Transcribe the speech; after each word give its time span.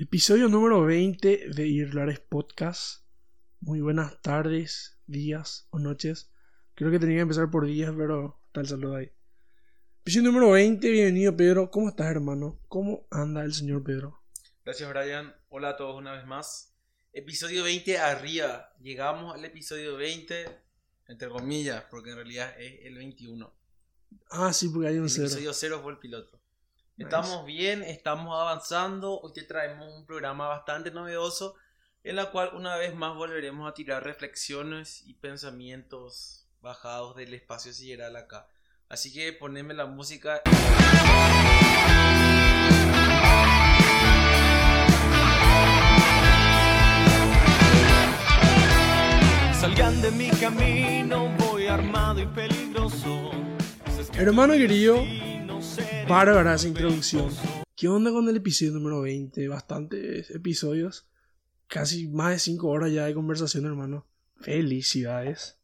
Episodio 0.00 0.48
número 0.48 0.84
20 0.84 1.48
de 1.48 1.66
Irlares 1.66 2.20
Podcast. 2.20 3.02
Muy 3.58 3.80
buenas 3.80 4.22
tardes, 4.22 4.96
días 5.06 5.66
o 5.70 5.80
noches. 5.80 6.30
Creo 6.74 6.92
que 6.92 7.00
tenía 7.00 7.16
que 7.16 7.22
empezar 7.22 7.50
por 7.50 7.66
días, 7.66 7.92
pero 7.96 8.40
tal 8.52 8.68
saludo 8.68 8.94
ahí. 8.94 9.10
Episodio 10.02 10.30
número 10.30 10.52
20, 10.52 10.88
bienvenido 10.88 11.36
Pedro. 11.36 11.68
¿Cómo 11.72 11.88
estás, 11.88 12.06
hermano? 12.06 12.60
¿Cómo 12.68 13.08
anda 13.10 13.42
el 13.42 13.52
señor 13.52 13.82
Pedro? 13.82 14.22
Gracias, 14.64 14.88
Brian. 14.88 15.34
Hola 15.48 15.70
a 15.70 15.76
todos 15.76 15.96
una 15.96 16.12
vez 16.12 16.24
más. 16.26 16.76
Episodio 17.12 17.64
20 17.64 17.98
arriba. 17.98 18.72
Llegamos 18.78 19.34
al 19.34 19.44
episodio 19.44 19.96
20, 19.96 20.44
entre 21.08 21.28
comillas, 21.28 21.82
porque 21.90 22.10
en 22.10 22.16
realidad 22.18 22.54
es 22.60 22.86
el 22.86 22.94
21. 22.94 23.52
Ah, 24.30 24.52
sí, 24.52 24.68
porque 24.68 24.90
hay 24.90 24.98
un 24.98 25.04
El 25.06 25.10
cero. 25.10 25.26
episodio 25.26 25.52
0 25.52 25.80
fue 25.82 25.90
el 25.90 25.98
piloto. 25.98 26.37
Estamos 26.98 27.46
bien, 27.46 27.84
estamos 27.84 28.36
avanzando. 28.36 29.20
Hoy 29.20 29.32
te 29.32 29.44
traemos 29.44 29.94
un 29.94 30.04
programa 30.04 30.48
bastante 30.48 30.90
novedoso 30.90 31.54
en 32.02 32.16
la 32.16 32.32
cual 32.32 32.50
una 32.54 32.74
vez 32.76 32.92
más 32.92 33.14
volveremos 33.14 33.70
a 33.70 33.72
tirar 33.72 34.02
reflexiones 34.02 35.04
y 35.06 35.14
pensamientos 35.14 36.48
bajados 36.60 37.14
del 37.14 37.34
espacio 37.34 37.72
sideral 37.72 38.16
acá. 38.16 38.48
Así 38.88 39.12
que 39.12 39.32
poneme 39.32 39.74
la 39.74 39.86
música. 39.86 40.42
Salgan 49.60 50.02
de 50.02 50.10
mi 50.10 50.30
camino, 50.30 51.28
voy 51.38 51.68
armado 51.68 52.20
y 52.20 52.26
peligroso. 52.26 53.30
Hermano 54.14 54.54
querido, 54.54 55.04
bárbara 56.08 56.54
esa 56.54 56.68
introducción. 56.68 57.30
¿Qué 57.76 57.88
onda 57.88 58.10
con 58.10 58.28
el 58.28 58.36
episodio 58.36 58.72
número 58.72 59.02
20? 59.02 59.48
Bastantes 59.48 60.30
episodios. 60.30 61.06
Casi 61.66 62.08
más 62.08 62.32
de 62.32 62.38
5 62.38 62.66
horas 62.68 62.92
ya 62.92 63.06
de 63.06 63.14
conversación, 63.14 63.66
hermano. 63.66 64.06
Felicidades. 64.40 65.56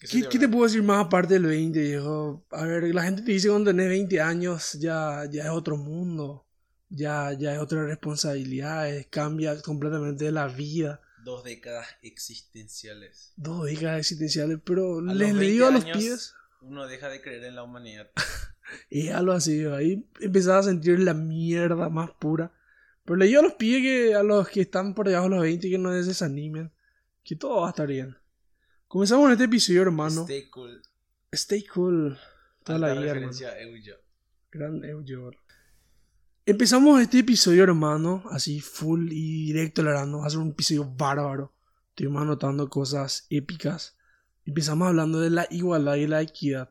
¿Qué, 0.00 0.28
qué 0.28 0.38
te 0.38 0.48
puedo 0.48 0.64
decir 0.64 0.82
más 0.82 1.04
aparte 1.04 1.34
del 1.34 1.46
20, 1.46 1.80
viejo? 1.80 2.46
A 2.50 2.64
ver, 2.64 2.94
la 2.94 3.02
gente 3.02 3.22
te 3.22 3.32
dice 3.32 3.48
cuando 3.48 3.70
tenés 3.70 3.88
20 3.88 4.20
años 4.20 4.74
ya, 4.74 5.24
ya 5.30 5.44
es 5.44 5.50
otro 5.50 5.76
mundo. 5.76 6.46
Ya, 6.88 7.32
ya 7.32 7.54
es 7.54 7.58
otras 7.58 7.86
responsabilidades. 7.86 9.06
Cambia 9.08 9.60
completamente 9.60 10.30
la 10.30 10.46
vida. 10.46 11.00
Dos 11.24 11.42
décadas 11.42 11.88
existenciales. 12.02 13.32
Dos 13.36 13.64
décadas 13.64 13.98
existenciales. 13.98 14.60
Pero 14.64 15.00
A 15.00 15.14
les 15.14 15.36
digo 15.38 15.66
a 15.66 15.70
20 15.70 15.88
los 15.88 15.98
pies. 15.98 16.34
Uno 16.60 16.86
deja 16.86 17.08
de 17.08 17.20
creer 17.20 17.44
en 17.44 17.56
la 17.56 17.64
humanidad. 17.64 18.10
Y 18.90 19.08
algo 19.08 19.32
así, 19.32 19.64
ahí 19.64 20.06
empezaba 20.20 20.58
a 20.58 20.62
sentir 20.64 20.98
la 21.00 21.14
mierda 21.14 21.88
más 21.88 22.10
pura. 22.12 22.52
Pero 23.04 23.16
le 23.16 23.26
digo 23.26 23.40
a 23.40 23.44
los 23.44 23.54
pies 23.54 23.82
que 23.82 24.14
a 24.14 24.22
los 24.22 24.48
que 24.48 24.62
están 24.62 24.94
por 24.94 25.06
debajo 25.06 25.28
de 25.28 25.36
los 25.36 25.42
20 25.42 25.70
que 25.70 25.78
no 25.78 25.90
se 25.92 26.02
desanimen. 26.02 26.72
Que 27.22 27.36
todo 27.36 27.60
va 27.60 27.68
a 27.68 27.70
estar 27.70 27.86
bien. 27.86 28.16
Comenzamos 28.88 29.30
este 29.30 29.44
episodio, 29.44 29.82
hermano. 29.82 30.22
Stay 30.22 30.48
cool. 30.50 30.82
Stay 31.32 31.64
cool. 31.66 32.18
Toda 32.64 32.78
la 32.78 32.86
Alta 32.88 33.00
vida, 33.00 33.10
hermano. 33.12 33.32
referencia 33.32 33.48
a 33.50 33.60
Euyo. 33.60 33.96
Gran 34.50 34.84
Euyor. 34.84 35.36
Empezamos 36.44 37.00
este 37.00 37.20
episodio, 37.20 37.64
hermano, 37.64 38.22
así 38.30 38.60
full 38.60 39.10
y 39.10 39.46
directo, 39.46 39.82
hermano. 39.82 40.20
Va 40.20 40.26
a 40.26 40.30
ser 40.30 40.38
un 40.38 40.50
episodio 40.50 40.84
bárbaro. 40.84 41.52
Estuvimos 41.90 42.22
anotando 42.22 42.68
cosas 42.68 43.26
épicas. 43.30 43.96
Empezamos 44.44 44.86
hablando 44.86 45.20
de 45.20 45.30
la 45.30 45.46
igualdad 45.50 45.96
y 45.96 46.06
la 46.06 46.22
equidad. 46.22 46.70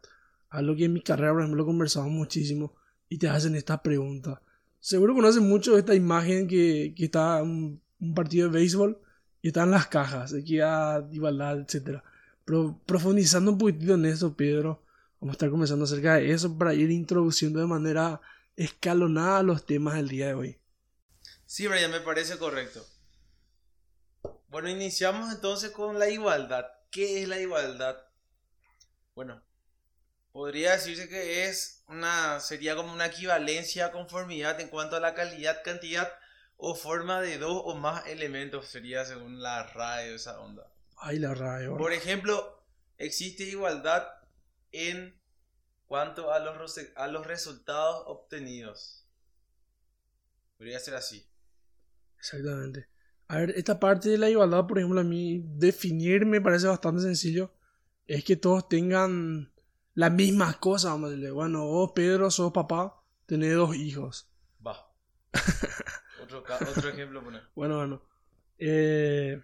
Algo 0.56 0.75
que 0.75 0.86
en 0.86 0.94
mi 0.94 1.02
carrera, 1.02 1.34
por 1.34 1.42
ejemplo, 1.42 1.66
conversamos 1.66 2.11
muchísimo. 2.11 2.75
Y 3.09 3.17
te 3.17 3.28
hacen 3.30 3.56
esta 3.56 3.81
pregunta. 3.81 4.42
Seguro 4.80 5.14
conocen 5.14 5.48
mucho 5.48 5.78
esta 5.78 5.95
imagen 5.95 6.48
que, 6.48 6.94
que 6.95 7.06
está 7.06 7.42
un, 7.42 7.81
un 8.00 8.14
partido 8.14 8.48
de 8.48 8.53
béisbol 8.58 9.00
y 9.42 9.50
están 9.50 9.72
las 9.72 9.88
cajas, 9.88 10.33
equidad, 10.33 11.11
igualdad, 11.11 11.60
etc. 11.60 12.02
Pero 12.43 12.80
profundizando 12.86 13.52
un 13.52 13.58
poquitito 13.58 13.93
en 13.93 14.05
eso, 14.05 14.36
Pedro, 14.36 14.83
vamos 15.20 15.33
a 15.33 15.36
estar 15.36 15.49
conversando 15.49 15.86
acerca 15.86 16.16
de 16.16 16.32
eso 16.32 16.58
para 16.58 16.73
ir 16.73 16.92
introduciendo 16.92 17.60
de 17.60 17.67
manera 17.67 18.22
escalonada 18.55 19.43
los 19.43 19.66
temas 19.66 19.95
del 19.95 20.10
día 20.10 20.27
de 20.27 20.33
hoy. 20.33 20.58
Sí, 21.45 21.67
Brian, 21.67 21.92
me 21.92 21.99
parece 21.99 22.37
correcto. 22.37 22.86
Bueno, 24.49 24.70
iniciamos 24.70 25.33
entonces 25.33 25.72
con 25.72 25.99
la 25.99 26.10
igualdad. 26.10 26.66
¿Qué 26.89 27.22
es 27.22 27.27
la 27.27 27.39
igualdad? 27.39 27.98
Bueno, 29.14 29.42
podría 30.36 30.73
decirse 30.73 31.08
que 31.08 31.48
es 31.48 31.82
una, 31.88 32.42
sería 32.42 32.76
como 32.76 32.92
una 32.92 33.06
equivalencia 33.06 33.86
a 33.86 33.92
conformidad 33.94 34.60
en 34.60 34.68
cuanto 34.68 34.98
a 34.98 35.00
la 35.00 35.14
calidad, 35.14 35.64
cantidad 35.64 36.12
o 36.58 36.76
forma 36.76 37.22
de 37.22 37.38
dos 37.38 37.62
o 37.64 37.73
más 37.76 38.06
elementos, 38.08 38.68
sería 38.68 39.06
según 39.06 39.42
la 39.42 39.64
RAE 39.64 40.12
o 40.12 40.16
esa 40.16 40.42
onda. 40.42 40.70
Ay, 40.98 41.20
la 41.20 41.34
radio. 41.34 41.78
Por 41.78 41.94
ejemplo, 41.94 42.62
existe 42.98 43.46
igualdad 43.46 44.10
en 44.73 45.18
cuanto 45.86 46.34
a 46.34 46.40
los, 46.40 46.82
a 46.98 47.08
los 47.08 47.26
resultados 47.26 48.04
obtenidos. 48.06 49.08
Podría 50.58 50.82
ser 50.82 50.96
así. 50.96 51.26
Exactamente. 52.20 52.90
A 53.30 53.38
ver, 53.38 53.52
esta 53.52 53.80
parte 53.80 54.10
de 54.10 54.17
la 54.17 54.30
igualdad, 54.30 54.67
por 54.67 54.80
ejemplo, 54.80 55.00
a 55.00 55.06
mí 55.06 55.46
definir 55.46 56.26
me 56.26 56.42
parece 56.42 56.67
bastante 56.67 57.04
sencillo. 57.04 57.54
Es 58.06 58.26
que 58.26 58.36
todos 58.36 58.67
tengan 58.67 59.55
las 59.95 60.11
mismas 60.11 60.58
cosas, 60.58 60.92
vamos 60.92 61.08
a 61.08 61.10
decirle. 61.11 61.32
Bueno, 61.32 61.66
vos, 61.66 61.92
Pedro, 61.95 62.30
sos 62.30 62.52
papá, 62.52 63.02
tenés 63.26 63.56
dos 63.56 63.76
hijos. 63.76 64.30
Va. 64.66 64.92
otro, 66.23 66.44
otro 66.70 66.89
ejemplo 66.89 67.23
poner. 67.23 67.42
Bueno, 67.56 67.78
bueno. 67.78 68.02
Eh, 68.58 69.42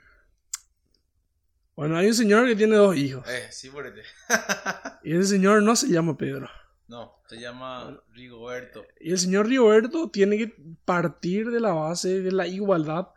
Bueno, 1.75 1.97
hay 1.97 2.07
un 2.07 2.13
señor 2.13 2.47
que 2.47 2.55
tiene 2.55 2.75
dos 2.75 2.95
hijos. 2.95 3.27
Eh, 3.27 3.47
sí, 3.49 3.69
ponete. 3.69 4.03
Y 5.03 5.15
ese 5.15 5.25
señor 5.25 5.63
no 5.63 5.75
se 5.75 5.87
llama 5.87 6.17
Pedro. 6.17 6.49
No, 6.87 7.21
se 7.27 7.39
llama 7.39 7.99
Rigoberto. 8.11 8.85
Y 8.99 9.11
el 9.11 9.17
señor 9.17 9.47
Rigoberto 9.47 10.09
tiene 10.09 10.37
que 10.37 10.55
partir 10.83 11.49
de 11.49 11.59
la 11.61 11.71
base 11.71 12.21
de 12.21 12.31
la 12.31 12.45
igualdad 12.45 13.07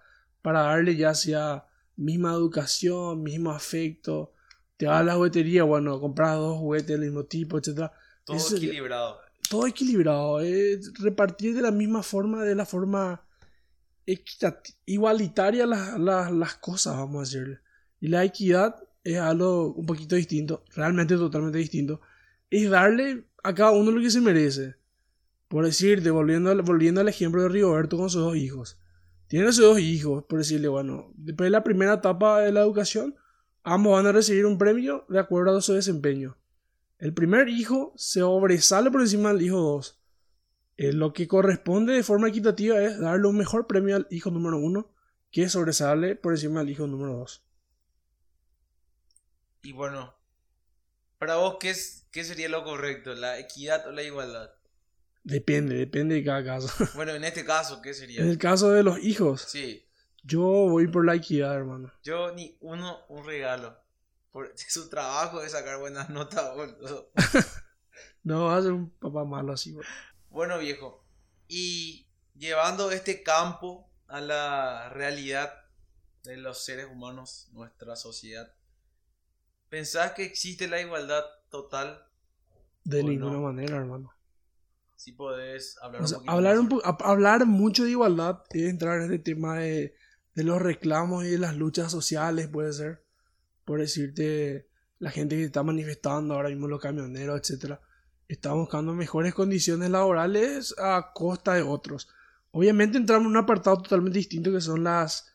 para 0.40 0.62
darle 0.62 0.94
ya 0.96 1.14
sea 1.14 1.66
misma 1.96 2.32
educación, 2.32 3.22
mismo 3.22 3.50
afecto. 3.50 4.33
Te 4.84 4.88
vas 4.90 5.00
a 5.00 5.02
la 5.04 5.14
juguetería, 5.14 5.62
bueno, 5.62 5.98
compras 5.98 6.36
dos 6.36 6.58
juguetes 6.58 6.88
del 6.88 7.00
mismo 7.00 7.24
tipo, 7.24 7.56
etc. 7.56 7.90
Todo 8.22 8.36
equilibrado. 8.66 9.18
Todo 9.48 9.66
equilibrado, 9.66 10.40
es 10.40 10.92
repartir 10.98 11.54
de 11.54 11.62
la 11.62 11.70
misma 11.70 12.02
forma, 12.02 12.44
de 12.44 12.54
la 12.54 12.66
forma 12.66 13.22
igualitaria 14.86 15.66
las, 15.66 15.98
las, 15.98 16.30
las 16.32 16.54
cosas, 16.56 16.96
vamos 16.96 17.16
a 17.16 17.20
decirle. 17.20 17.60
Y 17.98 18.08
la 18.08 18.24
equidad 18.24 18.76
es 19.02 19.18
algo 19.18 19.72
un 19.72 19.86
poquito 19.86 20.16
distinto, 20.16 20.64
realmente 20.74 21.16
totalmente 21.16 21.56
distinto. 21.58 22.00
Es 22.50 22.68
darle 22.68 23.24
a 23.42 23.54
cada 23.54 23.70
uno 23.70 23.90
lo 23.90 24.02
que 24.02 24.10
se 24.10 24.20
merece. 24.20 24.74
Por 25.48 25.64
decir, 25.64 26.00
volviendo, 26.10 26.50
al- 26.50 26.60
volviendo 26.62 27.00
al 27.00 27.08
ejemplo 27.08 27.42
de 27.42 27.48
Rigoberto 27.48 27.96
con 27.96 28.10
sus 28.10 28.22
dos 28.22 28.36
hijos. 28.36 28.78
Tiene 29.28 29.46
sus 29.46 29.64
dos 29.64 29.78
hijos, 29.80 30.24
por 30.24 30.38
decirle, 30.40 30.68
bueno, 30.68 31.10
después 31.16 31.46
de 31.46 31.50
la 31.52 31.64
primera 31.64 31.94
etapa 31.94 32.40
de 32.40 32.52
la 32.52 32.60
educación, 32.60 33.14
ambos 33.64 33.94
van 33.94 34.06
a 34.06 34.12
recibir 34.12 34.46
un 34.46 34.58
premio 34.58 35.04
de 35.08 35.18
acuerdo 35.18 35.56
a 35.56 35.62
su 35.62 35.72
desempeño. 35.72 36.36
El 36.98 37.12
primer 37.12 37.48
hijo 37.48 37.92
se 37.96 38.20
sobresale 38.20 38.90
por 38.90 39.00
encima 39.00 39.32
del 39.32 39.42
hijo 39.42 39.58
2. 39.58 40.00
lo 40.76 41.12
que 41.12 41.26
corresponde 41.26 41.94
de 41.94 42.02
forma 42.02 42.28
equitativa 42.28 42.80
es 42.80 43.00
darle 43.00 43.26
un 43.26 43.36
mejor 43.36 43.66
premio 43.66 43.96
al 43.96 44.06
hijo 44.10 44.30
número 44.30 44.58
1 44.58 44.90
que 45.30 45.48
sobresale 45.48 46.14
por 46.14 46.32
encima 46.32 46.60
del 46.60 46.70
hijo 46.70 46.86
número 46.86 47.14
2. 47.14 47.44
Y 49.62 49.72
bueno, 49.72 50.14
para 51.18 51.36
vos, 51.36 51.56
¿qué, 51.58 51.70
es, 51.70 52.06
¿qué 52.10 52.22
sería 52.22 52.48
lo 52.48 52.64
correcto? 52.64 53.14
¿La 53.14 53.38
equidad 53.38 53.86
o 53.88 53.92
la 53.92 54.02
igualdad? 54.02 54.50
Depende, 55.22 55.74
depende 55.74 56.16
de 56.16 56.24
cada 56.24 56.44
caso. 56.44 56.68
Bueno, 56.94 57.12
en 57.12 57.24
este 57.24 57.44
caso, 57.44 57.80
¿qué 57.80 57.94
sería? 57.94 58.20
en 58.20 58.28
el 58.28 58.38
caso 58.38 58.70
de 58.70 58.82
los 58.82 58.98
hijos, 58.98 59.42
Sí, 59.48 59.84
yo 60.24 60.40
voy 60.40 60.88
por 60.88 61.04
la 61.04 61.14
equidad, 61.14 61.54
hermano. 61.54 61.92
yo 62.02 62.32
ni 62.32 62.56
uno, 62.60 62.98
un 63.08 63.24
regalo. 63.24 63.78
Por 64.32 64.52
su 64.56 64.88
trabajo 64.88 65.40
de 65.40 65.48
sacar 65.48 65.78
buenas 65.78 66.10
notas, 66.10 66.54
boludo. 66.54 67.10
No 68.24 68.46
vas 68.46 68.60
a 68.60 68.62
ser 68.62 68.72
un 68.72 68.90
papá 68.90 69.24
malo 69.24 69.52
así, 69.52 69.72
güey. 69.72 69.86
Bueno, 70.30 70.58
viejo. 70.58 71.04
Y 71.46 72.08
llevando 72.34 72.90
este 72.90 73.22
campo 73.22 73.90
a 74.08 74.20
la 74.22 74.88
realidad 74.88 75.52
de 76.24 76.38
los 76.38 76.64
seres 76.64 76.86
humanos, 76.90 77.48
nuestra 77.52 77.96
sociedad, 77.96 78.50
¿pensás 79.68 80.12
que 80.12 80.24
existe 80.24 80.68
la 80.68 80.80
igualdad 80.80 81.22
total? 81.50 82.02
De 82.84 83.02
¿O 83.02 83.04
ninguna 83.04 83.32
no? 83.32 83.42
manera, 83.42 83.76
hermano. 83.76 84.10
Si 84.96 85.12
podés 85.12 85.76
hablar 85.82 86.02
O 86.02 86.06
sea, 86.06 86.18
un 86.18 86.24
poquito 86.24 86.32
hablar, 86.32 86.58
un 86.58 86.68
po- 86.68 86.82
hablar 87.04 87.46
mucho 87.46 87.84
de 87.84 87.90
igualdad 87.90 88.42
es 88.50 88.70
entrar 88.70 88.96
en 89.02 89.12
este 89.12 89.18
tema 89.18 89.58
de, 89.58 89.94
de 90.34 90.44
los 90.44 90.60
reclamos 90.60 91.24
y 91.24 91.30
de 91.30 91.38
las 91.38 91.56
luchas 91.56 91.90
sociales, 91.90 92.48
puede 92.48 92.72
ser. 92.72 93.04
Por 93.64 93.80
decirte, 93.80 94.68
la 94.98 95.10
gente 95.10 95.36
que 95.36 95.44
está 95.44 95.62
manifestando 95.62 96.34
ahora 96.34 96.48
mismo, 96.48 96.68
los 96.68 96.80
camioneros, 96.80 97.40
etcétera, 97.40 97.80
está 98.28 98.52
buscando 98.52 98.94
mejores 98.94 99.34
condiciones 99.34 99.90
laborales 99.90 100.74
a 100.78 101.12
costa 101.14 101.54
de 101.54 101.62
otros. 101.62 102.08
Obviamente 102.50 102.98
entramos 102.98 103.26
en 103.26 103.30
un 103.30 103.36
apartado 103.36 103.82
totalmente 103.82 104.18
distinto 104.18 104.52
que 104.52 104.60
son 104.60 104.84
las 104.84 105.32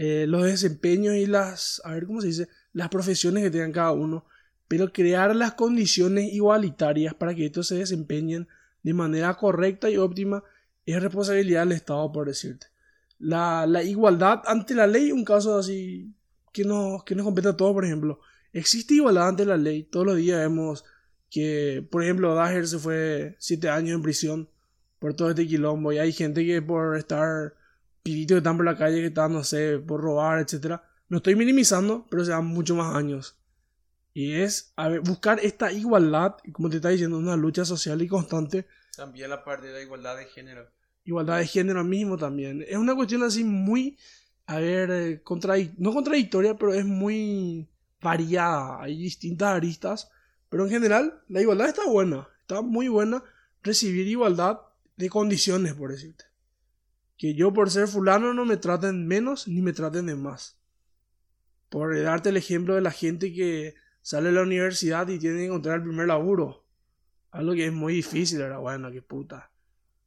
eh, 0.00 0.26
los 0.28 0.44
desempeños 0.44 1.16
y 1.16 1.26
las, 1.26 1.82
a 1.84 1.90
ver 1.90 2.06
cómo 2.06 2.20
se 2.20 2.28
dice, 2.28 2.48
las 2.72 2.88
profesiones 2.88 3.42
que 3.42 3.50
tengan 3.50 3.72
cada 3.72 3.90
uno, 3.90 4.26
pero 4.68 4.92
crear 4.92 5.34
las 5.34 5.54
condiciones 5.54 6.32
igualitarias 6.32 7.14
para 7.14 7.34
que 7.34 7.46
estos 7.46 7.66
se 7.66 7.78
desempeñen 7.78 8.46
de 8.84 8.94
manera 8.94 9.34
correcta 9.34 9.90
y 9.90 9.96
óptima 9.96 10.44
es 10.86 11.02
responsabilidad 11.02 11.62
del 11.62 11.72
Estado, 11.72 12.12
por 12.12 12.28
decirte. 12.28 12.68
La, 13.18 13.82
igualdad 13.82 14.42
ante 14.46 14.74
la 14.74 14.86
ley, 14.86 15.12
un 15.12 15.24
caso 15.24 15.58
así 15.58 16.14
que 16.52 16.64
nos, 16.64 17.04
que 17.04 17.14
nos 17.14 17.24
compete 17.24 17.48
a 17.48 17.56
todos, 17.56 17.72
por 17.72 17.84
ejemplo. 17.84 18.20
Existe 18.52 18.94
igualdad 18.94 19.28
ante 19.28 19.44
la 19.44 19.56
ley. 19.56 19.84
Todos 19.84 20.06
los 20.06 20.16
días 20.16 20.38
vemos 20.38 20.84
que, 21.30 21.86
por 21.90 22.02
ejemplo, 22.02 22.34
Dager 22.34 22.66
se 22.66 22.78
fue 22.78 23.36
siete 23.38 23.68
años 23.68 23.96
en 23.96 24.02
prisión 24.02 24.48
por 24.98 25.14
todo 25.14 25.30
este 25.30 25.46
quilombo. 25.46 25.92
Y 25.92 25.98
hay 25.98 26.12
gente 26.12 26.44
que 26.46 26.62
por 26.62 26.96
estar 26.96 27.54
pibitos 28.02 28.36
que 28.36 28.38
están 28.38 28.56
por 28.56 28.66
la 28.66 28.76
calle, 28.76 29.00
que 29.00 29.06
están, 29.06 29.32
no 29.32 29.44
sé, 29.44 29.78
por 29.78 30.00
robar, 30.00 30.40
etcétera. 30.40 30.82
No 31.08 31.18
estoy 31.18 31.36
minimizando, 31.36 32.06
pero 32.10 32.24
se 32.24 32.30
dan 32.30 32.46
muchos 32.46 32.76
más 32.76 32.94
años. 32.94 33.36
Y 34.14 34.34
es 34.34 34.72
a 34.76 34.88
ver, 34.88 35.00
buscar 35.00 35.38
esta 35.40 35.72
igualdad, 35.72 36.36
como 36.52 36.68
te 36.70 36.76
está 36.76 36.88
diciendo, 36.88 37.18
una 37.18 37.36
lucha 37.36 37.64
social 37.64 38.00
y 38.02 38.08
constante. 38.08 38.66
También 38.96 39.30
la 39.30 39.44
parte 39.44 39.68
de 39.68 39.74
la 39.74 39.80
igualdad 39.82 40.16
de 40.16 40.24
género. 40.26 40.68
Igualdad 41.08 41.38
de 41.38 41.46
género 41.46 41.84
mismo 41.84 42.18
también. 42.18 42.62
Es 42.68 42.76
una 42.76 42.94
cuestión 42.94 43.22
así 43.22 43.42
muy, 43.42 43.96
a 44.44 44.58
ver, 44.58 44.90
eh, 44.90 45.22
no 45.78 45.94
contradictoria, 45.94 46.54
pero 46.58 46.74
es 46.74 46.84
muy 46.84 47.66
variada. 47.98 48.82
Hay 48.82 48.98
distintas 48.98 49.56
aristas. 49.56 50.10
Pero 50.50 50.64
en 50.64 50.70
general, 50.70 51.22
la 51.28 51.40
igualdad 51.40 51.70
está 51.70 51.86
buena. 51.86 52.28
Está 52.42 52.60
muy 52.60 52.88
buena 52.88 53.24
recibir 53.62 54.06
igualdad 54.06 54.60
de 54.98 55.08
condiciones, 55.08 55.72
por 55.72 55.92
decirte. 55.92 56.26
Que 57.16 57.32
yo 57.32 57.54
por 57.54 57.70
ser 57.70 57.88
fulano 57.88 58.34
no 58.34 58.44
me 58.44 58.58
traten 58.58 59.06
menos 59.06 59.48
ni 59.48 59.62
me 59.62 59.72
traten 59.72 60.04
de 60.04 60.14
más. 60.14 60.58
Por 61.70 61.98
darte 62.02 62.28
el 62.28 62.36
ejemplo 62.36 62.74
de 62.74 62.82
la 62.82 62.90
gente 62.90 63.32
que 63.32 63.76
sale 64.02 64.28
de 64.28 64.34
la 64.34 64.42
universidad 64.42 65.08
y 65.08 65.18
tiene 65.18 65.38
que 65.38 65.46
encontrar 65.46 65.76
el 65.76 65.84
primer 65.84 66.06
laburo. 66.06 66.66
Algo 67.30 67.54
que 67.54 67.64
es 67.64 67.72
muy 67.72 67.94
difícil, 67.94 68.42
era 68.42 68.58
bueno, 68.58 68.92
qué 68.92 69.00
puta. 69.00 69.50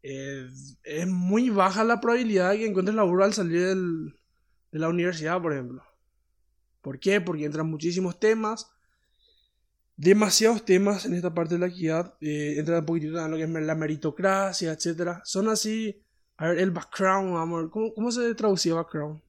Es 0.04 1.08
muy 1.08 1.50
baja 1.50 1.84
la 1.84 2.02
probabilidad 2.02 2.52
de 2.52 2.60
que 2.60 2.66
encuentres 2.66 2.96
laburo 2.96 3.24
al 3.24 3.34
salir 3.34 3.62
del, 3.62 4.16
de 4.72 4.80
la 4.80 4.90
universidad, 4.90 5.42
por 5.42 5.54
ejemplo. 5.54 5.84
¿Por 6.82 7.00
qué? 7.00 7.22
Porque 7.22 7.46
entran 7.46 7.70
muchísimos 7.70 8.20
temas, 8.20 8.72
demasiados 9.96 10.66
temas 10.66 11.06
en 11.06 11.14
esta 11.14 11.34
parte 11.34 11.56
de 11.56 11.60
la 11.60 11.68
equidad. 11.68 12.16
Eh, 12.22 12.56
entra 12.58 12.80
un 12.80 12.86
poquitito 12.86 13.24
en 13.24 13.32
lo 13.32 13.38
que 13.38 13.44
es 13.44 13.50
la 13.50 13.76
meritocracia, 13.76 14.72
etc. 14.72 15.20
Son 15.24 15.48
así, 15.48 16.04
a 16.38 16.50
ver, 16.50 16.60
el 16.60 16.72
background, 16.72 17.38
amor. 17.38 17.70
¿Cómo, 17.70 17.94
cómo 17.94 18.12
se 18.12 18.34
traducía 18.34 18.74
background? 18.74 19.22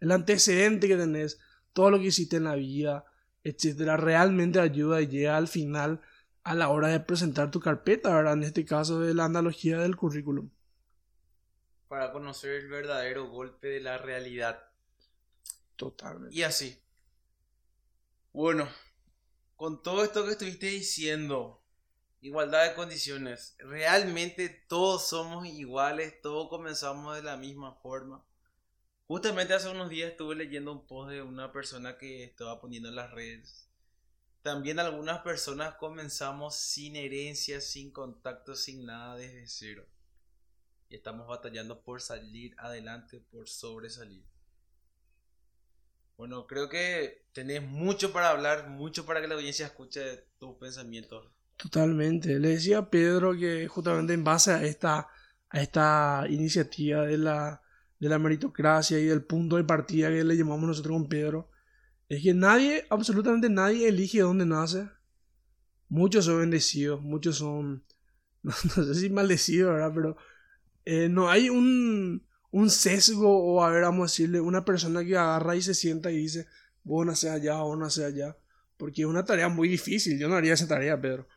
El 0.00 0.12
antecedente 0.12 0.88
que 0.88 0.96
tenés, 0.96 1.38
todo 1.72 1.90
lo 1.90 1.98
que 1.98 2.06
hiciste 2.06 2.36
en 2.36 2.44
la 2.44 2.54
vida, 2.54 3.04
etc. 3.42 3.96
Realmente 3.98 4.60
ayuda 4.60 5.02
y 5.02 5.08
llega 5.08 5.36
al 5.36 5.48
final 5.48 6.00
a 6.44 6.54
la 6.54 6.68
hora 6.68 6.88
de 6.88 7.00
presentar 7.00 7.50
tu 7.50 7.58
carpeta, 7.58 8.14
¿verdad? 8.14 8.34
En 8.34 8.42
este 8.42 8.64
caso 8.64 9.00
de 9.00 9.14
la 9.14 9.24
analogía 9.24 9.78
del 9.78 9.96
currículum. 9.96 10.50
Para 11.88 12.12
conocer 12.12 12.50
el 12.52 12.68
verdadero 12.68 13.28
golpe 13.28 13.68
de 13.68 13.80
la 13.80 13.98
realidad. 13.98 14.62
Totalmente. 15.76 16.34
Y 16.34 16.42
así. 16.42 16.78
Bueno, 18.32 18.68
con 19.56 19.82
todo 19.82 20.04
esto 20.04 20.24
que 20.24 20.32
estuviste 20.32 20.66
diciendo, 20.66 21.62
igualdad 22.20 22.68
de 22.68 22.74
condiciones, 22.74 23.56
realmente 23.58 24.48
todos 24.68 25.08
somos 25.08 25.46
iguales, 25.46 26.20
todos 26.20 26.50
comenzamos 26.50 27.16
de 27.16 27.22
la 27.22 27.36
misma 27.38 27.74
forma. 27.76 28.22
Justamente 29.06 29.54
hace 29.54 29.68
unos 29.68 29.88
días 29.88 30.10
estuve 30.10 30.34
leyendo 30.34 30.72
un 30.72 30.86
post 30.86 31.10
de 31.10 31.22
una 31.22 31.52
persona 31.52 31.96
que 31.96 32.24
estaba 32.24 32.60
poniendo 32.60 32.88
en 32.90 32.96
las 32.96 33.10
redes. 33.12 33.70
También 34.44 34.78
algunas 34.78 35.20
personas 35.20 35.76
comenzamos 35.76 36.54
sin 36.54 36.96
herencia, 36.96 37.62
sin 37.62 37.90
contacto, 37.90 38.54
sin 38.54 38.84
nada 38.84 39.16
desde 39.16 39.48
cero. 39.48 39.86
Y 40.90 40.96
estamos 40.96 41.26
batallando 41.26 41.80
por 41.80 42.02
salir 42.02 42.54
adelante, 42.58 43.24
por 43.30 43.48
sobresalir. 43.48 44.22
Bueno, 46.18 46.46
creo 46.46 46.68
que 46.68 47.24
tenés 47.32 47.62
mucho 47.62 48.12
para 48.12 48.28
hablar, 48.28 48.68
mucho 48.68 49.06
para 49.06 49.22
que 49.22 49.28
la 49.28 49.36
audiencia 49.36 49.64
escuche 49.64 50.26
tus 50.38 50.56
pensamientos. 50.56 51.26
Totalmente. 51.56 52.38
Le 52.38 52.48
decía 52.50 52.80
a 52.80 52.90
Pedro 52.90 53.32
que 53.34 53.66
justamente 53.66 54.12
en 54.12 54.24
base 54.24 54.52
a 54.52 54.62
esta, 54.62 55.08
a 55.48 55.62
esta 55.62 56.26
iniciativa 56.28 57.06
de 57.06 57.16
la, 57.16 57.62
de 57.98 58.08
la 58.10 58.18
meritocracia 58.18 58.98
y 58.98 59.06
del 59.06 59.24
punto 59.24 59.56
de 59.56 59.64
partida 59.64 60.10
que 60.10 60.22
le 60.22 60.36
llamamos 60.36 60.68
nosotros 60.68 60.98
con 60.98 61.08
Pedro, 61.08 61.48
es 62.08 62.22
que 62.22 62.34
nadie, 62.34 62.84
absolutamente 62.90 63.48
nadie 63.48 63.88
elige 63.88 64.20
dónde 64.20 64.46
nace. 64.46 64.88
Muchos 65.88 66.26
son 66.26 66.40
bendecidos, 66.40 67.00
muchos 67.02 67.36
son, 67.36 67.84
no, 68.42 68.52
sé 68.52 68.94
si 68.94 69.10
maldecidos, 69.10 69.72
¿verdad? 69.72 69.92
Pero 69.94 70.16
eh, 70.84 71.08
no 71.08 71.30
hay 71.30 71.50
un, 71.50 72.26
un 72.50 72.70
sesgo 72.70 73.36
o 73.36 73.64
a 73.64 73.70
ver, 73.70 73.82
vamos 73.82 74.10
a 74.10 74.12
decirle, 74.12 74.40
una 74.40 74.64
persona 74.64 75.04
que 75.04 75.16
agarra 75.16 75.56
y 75.56 75.62
se 75.62 75.74
sienta 75.74 76.10
y 76.10 76.18
dice, 76.18 76.46
vos 76.82 77.06
nace 77.06 77.30
allá, 77.30 77.56
vos 77.62 77.78
nace 77.78 78.04
allá. 78.04 78.36
Porque 78.76 79.02
es 79.02 79.06
una 79.06 79.24
tarea 79.24 79.48
muy 79.48 79.68
difícil, 79.68 80.18
yo 80.18 80.28
no 80.28 80.34
haría 80.34 80.54
esa 80.54 80.68
tarea, 80.68 81.00
Pedro. 81.00 81.28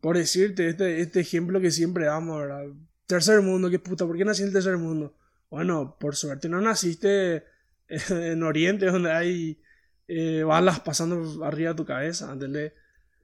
Por 0.00 0.16
decirte, 0.16 0.68
este, 0.68 1.00
este 1.00 1.20
ejemplo 1.20 1.60
que 1.60 1.70
siempre 1.70 2.06
damos, 2.06 2.40
¿verdad? 2.40 2.64
Tercer 3.06 3.40
mundo, 3.40 3.70
qué 3.70 3.78
puta, 3.78 4.06
¿por 4.06 4.16
qué 4.16 4.24
nací 4.24 4.42
en 4.42 4.48
el 4.48 4.54
tercer 4.54 4.76
mundo? 4.76 5.16
Bueno, 5.50 5.96
por 5.98 6.16
suerte 6.16 6.48
no 6.48 6.60
naciste 6.60 7.44
en 8.08 8.42
Oriente, 8.42 8.86
donde 8.86 9.12
hay 9.12 9.62
eh, 10.08 10.42
balas 10.42 10.80
pasando 10.80 11.44
arriba 11.44 11.70
de 11.70 11.76
tu 11.76 11.84
cabeza, 11.84 12.32
¿entendés? 12.32 12.72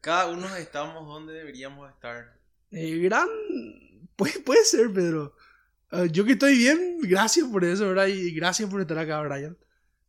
Cada 0.00 0.26
uno 0.26 0.54
estamos 0.56 1.06
donde 1.06 1.34
deberíamos 1.34 1.90
estar. 1.90 2.36
Eh, 2.70 2.98
gran... 2.98 3.28
Puede, 4.16 4.40
puede 4.40 4.64
ser, 4.64 4.92
Pedro. 4.92 5.34
Ah, 5.90 6.06
yo 6.06 6.24
que 6.24 6.32
estoy 6.32 6.56
bien, 6.56 6.98
gracias 7.02 7.46
por 7.46 7.64
eso, 7.64 7.88
¿verdad? 7.88 8.08
Y 8.08 8.32
gracias 8.32 8.68
por 8.68 8.80
estar 8.80 8.98
acá, 8.98 9.20
Brian. 9.22 9.56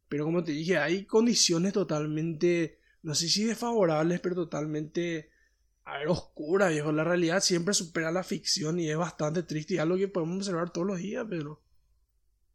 Pero 0.10 0.26
como 0.26 0.44
te 0.44 0.52
dije, 0.52 0.78
hay 0.78 1.06
condiciones 1.06 1.74
totalmente, 1.74 2.80
no 3.04 3.16
sé 3.16 3.30
si 3.30 3.44
desfavorables, 3.46 4.20
pero 4.20 4.36
totalmente, 4.36 5.30
a 5.86 6.00
ver, 6.00 6.08
oscuras, 6.08 6.72
viejo. 6.72 6.92
La 6.92 7.04
realidad 7.04 7.42
siempre 7.42 7.74
supera 7.74 8.12
la 8.12 8.24
ficción 8.24 8.80
y 8.80 8.90
es 8.90 8.98
bastante 8.98 9.44
triste 9.44 9.76
y 9.76 9.78
es 9.78 9.84
algo 9.84 9.98
que 9.98 10.08
podemos 10.08 10.38
observar 10.38 10.72
todos 10.72 10.88
los 10.88 10.98
días, 10.98 11.26
pero... 11.30 11.62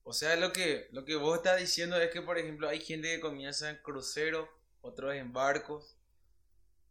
O 0.05 0.13
sea, 0.13 0.37
lo 0.37 0.53
que, 0.53 0.89
lo 0.93 1.05
que 1.05 1.17
vos 1.17 1.37
estás 1.37 1.59
diciendo 1.59 1.97
es 1.97 2.11
que, 2.11 2.23
por 2.23 2.39
ejemplo, 2.39 2.69
hay 2.69 2.81
gente 2.81 3.15
que 3.15 3.21
comienza 3.21 3.69
en 3.69 3.79
crucero, 3.83 4.49
otros 4.81 5.15
en 5.15 5.33
barcos, 5.33 5.97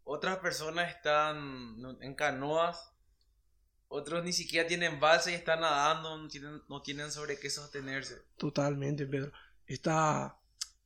otras 0.04 0.40
personas 0.40 0.94
están 0.94 1.78
en 2.02 2.14
canoas 2.16 2.94
otros 3.96 4.24
ni 4.24 4.34
siquiera 4.34 4.68
tienen 4.68 5.00
base 5.00 5.32
y 5.32 5.36
están 5.36 5.62
nadando, 5.62 6.18
no 6.68 6.82
tienen, 6.82 7.12
sobre 7.12 7.38
qué 7.38 7.48
sostenerse. 7.48 8.24
Totalmente, 8.38 9.06
Pedro. 9.06 9.32
Esta, 9.68 10.36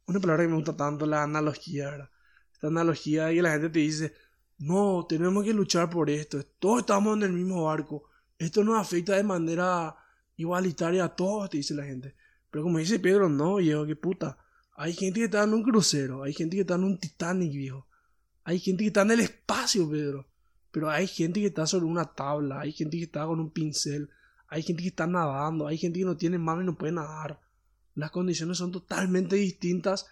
una 0.07 0.19
palabra 0.19 0.43
que 0.43 0.49
me 0.49 0.55
gusta 0.57 0.75
tanto, 0.75 1.05
la 1.05 1.23
analogía, 1.23 1.89
¿verdad? 1.89 2.09
Esta 2.51 2.67
analogía 2.67 3.31
y 3.31 3.39
la 3.39 3.51
gente 3.51 3.69
te 3.69 3.79
dice, 3.79 4.13
no, 4.57 5.05
tenemos 5.07 5.45
que 5.45 5.53
luchar 5.53 5.89
por 5.89 6.09
esto, 6.09 6.43
todos 6.59 6.79
estamos 6.79 7.15
en 7.15 7.23
el 7.23 7.31
mismo 7.31 7.63
barco, 7.63 8.09
esto 8.37 8.61
nos 8.65 8.77
afecta 8.77 9.15
de 9.15 9.23
manera 9.23 9.95
igualitaria 10.37 11.03
a 11.03 11.15
todos, 11.15 11.49
te 11.49 11.57
dice 11.57 11.73
la 11.73 11.83
gente. 11.83 12.15
Pero 12.49 12.63
como 12.63 12.77
dice 12.77 12.99
Pedro, 12.99 13.27
no, 13.27 13.55
viejo, 13.55 13.85
qué 13.85 13.95
puta. 13.95 14.37
Hay 14.75 14.93
gente 14.93 15.19
que 15.19 15.25
está 15.25 15.43
en 15.43 15.53
un 15.53 15.63
crucero, 15.63 16.23
hay 16.23 16.33
gente 16.33 16.55
que 16.55 16.61
está 16.61 16.75
en 16.75 16.85
un 16.85 16.99
Titanic, 16.99 17.51
viejo. 17.51 17.87
Hay 18.43 18.59
gente 18.59 18.83
que 18.83 18.87
está 18.87 19.01
en 19.01 19.11
el 19.11 19.19
espacio, 19.19 19.89
Pedro. 19.89 20.27
Pero 20.71 20.89
hay 20.89 21.07
gente 21.07 21.41
que 21.41 21.47
está 21.47 21.65
sobre 21.65 21.85
una 21.85 22.05
tabla, 22.05 22.61
hay 22.61 22.71
gente 22.71 22.97
que 22.97 23.03
está 23.03 23.25
con 23.25 23.39
un 23.39 23.51
pincel, 23.51 24.09
hay 24.47 24.61
gente 24.61 24.83
que 24.83 24.89
está 24.89 25.07
nadando, 25.07 25.67
hay 25.67 25.77
gente 25.77 25.99
que 25.99 26.05
no 26.05 26.15
tiene 26.15 26.37
mano 26.37 26.61
y 26.61 26.65
no 26.65 26.77
puede 26.77 26.93
nadar. 26.93 27.41
Las 27.95 28.11
condiciones 28.11 28.57
son 28.57 28.71
totalmente 28.71 29.35
distintas. 29.35 30.05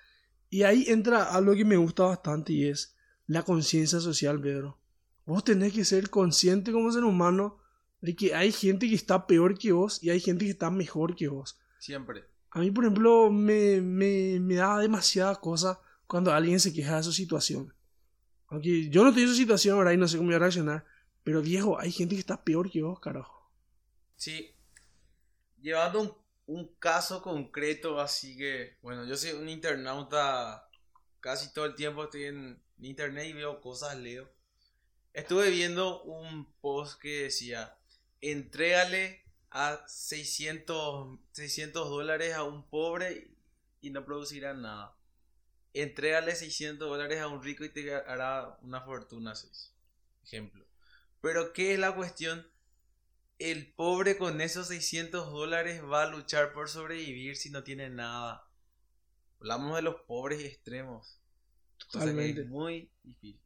Y 0.50 0.63
ahí 0.63 0.86
entra 0.88 1.24
algo 1.24 1.53
que 1.53 1.65
me 1.65 1.77
gusta 1.77 2.03
bastante 2.03 2.53
y 2.53 2.65
es 2.65 2.96
la 3.27 3.44
conciencia 3.44 4.00
social, 4.00 4.41
Pedro. 4.41 4.79
Vos 5.25 5.44
tenés 5.44 5.74
que 5.74 5.86
ser 5.86 6.10
consciente 6.10 6.72
como 6.72 6.91
ser 6.91 7.03
humano 7.03 7.60
de 8.05 8.15
que 8.15 8.35
hay 8.35 8.51
gente 8.51 8.88
que 8.88 8.93
está 8.93 9.25
peor 9.25 9.57
que 9.57 9.71
vos 9.71 10.01
y 10.03 10.12
hay 10.12 10.19
gente 10.19 10.45
que 10.45 10.51
está 10.51 10.69
mejor 10.69 11.15
que 11.15 11.27
vos. 11.27 11.59
Siempre. 11.79 12.24
A 12.51 12.59
mí, 12.59 12.69
por 12.69 12.83
ejemplo, 12.83 13.31
me, 13.31 13.81
me, 13.81 14.39
me 14.39 14.55
da 14.55 14.77
demasiada 14.77 15.35
cosa 15.38 15.81
cuando 16.05 16.31
alguien 16.31 16.59
se 16.59 16.71
queja 16.71 16.97
de 16.97 17.03
su 17.03 17.12
situación. 17.12 17.74
Aunque 18.47 18.89
yo 18.89 19.01
no 19.01 19.09
estoy 19.09 19.24
en 19.24 19.29
esa 19.29 19.38
situación 19.38 19.75
ahora 19.75 19.91
y 19.91 19.97
no 19.97 20.07
sé 20.07 20.17
cómo 20.17 20.27
voy 20.27 20.35
a 20.35 20.39
reaccionar. 20.39 20.85
Pero 21.24 21.41
viejo, 21.41 21.79
hay 21.79 21.91
gente 21.91 22.13
que 22.13 22.19
está 22.19 22.43
peor 22.43 22.69
que 22.69 22.83
vos, 22.83 23.00
carajo. 23.00 23.51
Sí. 24.15 24.53
Llevando 25.59 26.01
un, 26.01 26.13
un 26.45 26.75
caso 26.75 27.24
concreto, 27.24 28.00
así 28.00 28.38
que, 28.38 28.77
bueno, 28.83 29.05
yo 29.05 29.17
soy 29.17 29.31
un 29.31 29.50
internauta, 29.50 30.69
casi 31.19 31.51
todo 31.53 31.65
el 31.65 31.74
tiempo 31.74 32.03
estoy 32.03 32.25
en 32.25 32.62
internet 32.77 33.25
y 33.29 33.33
veo 33.33 33.59
cosas, 33.62 33.97
leo. 33.97 34.29
Estuve 35.12 35.50
viendo 35.50 36.03
un 36.03 36.53
post 36.62 37.01
que 37.01 37.24
decía, 37.24 37.75
entrégale 38.22 39.24
a 39.51 39.84
600, 39.88 41.19
600 41.31 41.89
dólares 41.89 42.34
a 42.34 42.43
un 42.43 42.67
pobre 42.67 43.31
y 43.81 43.89
no 43.89 44.03
producirá 44.03 44.53
nada. 44.53 44.98
Entrégale 45.74 46.36
600 46.36 46.89
dólares 46.89 47.22
a 47.22 47.27
un 47.27 47.43
rico 47.43 47.63
y 47.63 47.69
te 47.69 47.93
hará 47.93 48.57
una 48.62 48.81
fortuna, 48.81 49.36
seis. 49.36 49.74
Ejemplo. 50.24 50.65
Pero 51.22 51.53
¿qué 51.53 51.74
es 51.74 51.79
la 51.79 51.95
cuestión? 51.95 52.48
El 53.39 53.74
pobre 53.74 54.17
con 54.17 54.41
esos 54.41 54.67
600 54.67 55.31
dólares 55.31 55.81
va 55.84 56.03
a 56.03 56.10
luchar 56.10 56.53
por 56.53 56.69
sobrevivir 56.69 57.36
si 57.36 57.50
no 57.50 57.63
tiene 57.63 57.89
nada. 57.89 58.48
Hablamos 59.39 59.75
de 59.75 59.81
los 59.81 60.01
pobres 60.01 60.41
extremos. 60.41 61.19
Totalmente. 61.91 62.41
es 62.41 62.48
muy 62.48 62.89
difícil. 63.03 63.39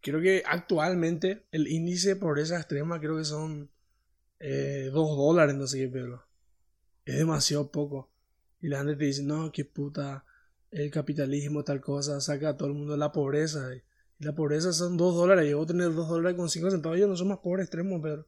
Creo 0.00 0.20
que 0.20 0.42
actualmente 0.46 1.46
el 1.50 1.66
índice 1.66 2.10
de 2.10 2.16
pobreza 2.16 2.56
extrema 2.56 3.00
creo 3.00 3.16
que 3.16 3.24
son 3.24 3.70
2 4.40 4.92
dólares, 4.92 5.54
no 5.54 5.66
sé 5.66 5.78
qué, 5.78 5.88
pero 5.88 6.24
es 7.04 7.16
demasiado 7.16 7.70
poco. 7.70 8.10
Y 8.60 8.68
la 8.68 8.78
gente 8.78 8.96
te 8.96 9.04
dice, 9.04 9.22
no, 9.22 9.52
qué 9.52 9.64
puta, 9.64 10.24
el 10.70 10.90
capitalismo, 10.90 11.64
tal 11.64 11.80
cosa, 11.80 12.20
saca 12.20 12.50
a 12.50 12.56
todo 12.56 12.68
el 12.68 12.74
mundo 12.74 12.92
de 12.92 12.98
la 12.98 13.12
pobreza. 13.12 13.74
Y, 13.74 13.82
la 14.20 14.34
pobreza 14.34 14.72
son 14.72 14.96
2 14.96 15.14
dólares, 15.14 15.48
y 15.48 15.52
vos 15.54 15.66
tenés 15.66 15.94
2 15.94 16.08
dólares 16.08 16.36
con 16.36 16.48
5 16.48 16.70
centavos, 16.70 16.98
yo 16.98 17.06
no 17.06 17.16
soy 17.16 17.28
más 17.28 17.38
pobre 17.38 17.62
extremo, 17.62 18.02
pero 18.02 18.26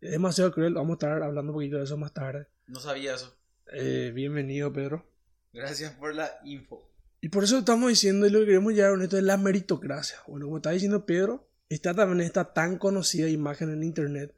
es 0.00 0.10
demasiado 0.10 0.52
cruel. 0.52 0.74
Vamos 0.74 0.90
a 0.90 0.92
estar 0.94 1.22
hablando 1.22 1.52
un 1.52 1.56
poquito 1.56 1.78
de 1.78 1.84
eso 1.84 1.96
más 1.96 2.12
tarde. 2.12 2.48
No 2.66 2.80
sabía 2.80 3.14
eso. 3.14 3.34
Eh, 3.72 4.12
bienvenido, 4.14 4.72
Pedro. 4.72 5.06
Gracias 5.52 5.92
por 5.92 6.14
la 6.14 6.30
info. 6.44 6.88
Y 7.20 7.28
por 7.28 7.44
eso 7.44 7.58
estamos 7.58 7.88
diciendo, 7.88 8.26
y 8.26 8.30
lo 8.30 8.40
que 8.40 8.46
queremos 8.46 8.72
llegar 8.72 8.92
a 8.92 9.02
esto 9.02 9.16
es 9.16 9.22
la 9.22 9.36
meritocracia. 9.36 10.18
Bueno, 10.26 10.46
como 10.46 10.56
está 10.58 10.70
diciendo 10.70 11.06
Pedro, 11.06 11.48
está 11.68 11.94
también 11.94 12.20
esta 12.20 12.52
tan 12.52 12.78
conocida 12.78 13.28
imagen 13.28 13.70
en 13.70 13.84
internet, 13.84 14.34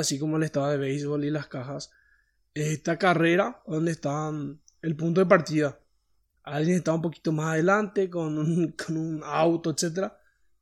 así 0.00 0.18
como 0.18 0.36
el 0.36 0.42
estado 0.42 0.68
de 0.70 0.76
béisbol 0.78 1.24
y 1.24 1.30
las 1.30 1.46
cajas, 1.48 1.90
esta 2.54 2.98
carrera 2.98 3.62
donde 3.66 3.92
está 3.92 4.30
el 4.82 4.96
punto 4.96 5.20
de 5.20 5.26
partida. 5.26 5.78
Alguien 6.42 6.76
está 6.78 6.92
un 6.92 7.02
poquito 7.02 7.32
más 7.32 7.52
adelante 7.54 8.08
con 8.10 8.38
un, 8.38 8.72
con 8.86 8.96
un 8.96 9.20
auto, 9.24 9.70
etc. 9.70 10.12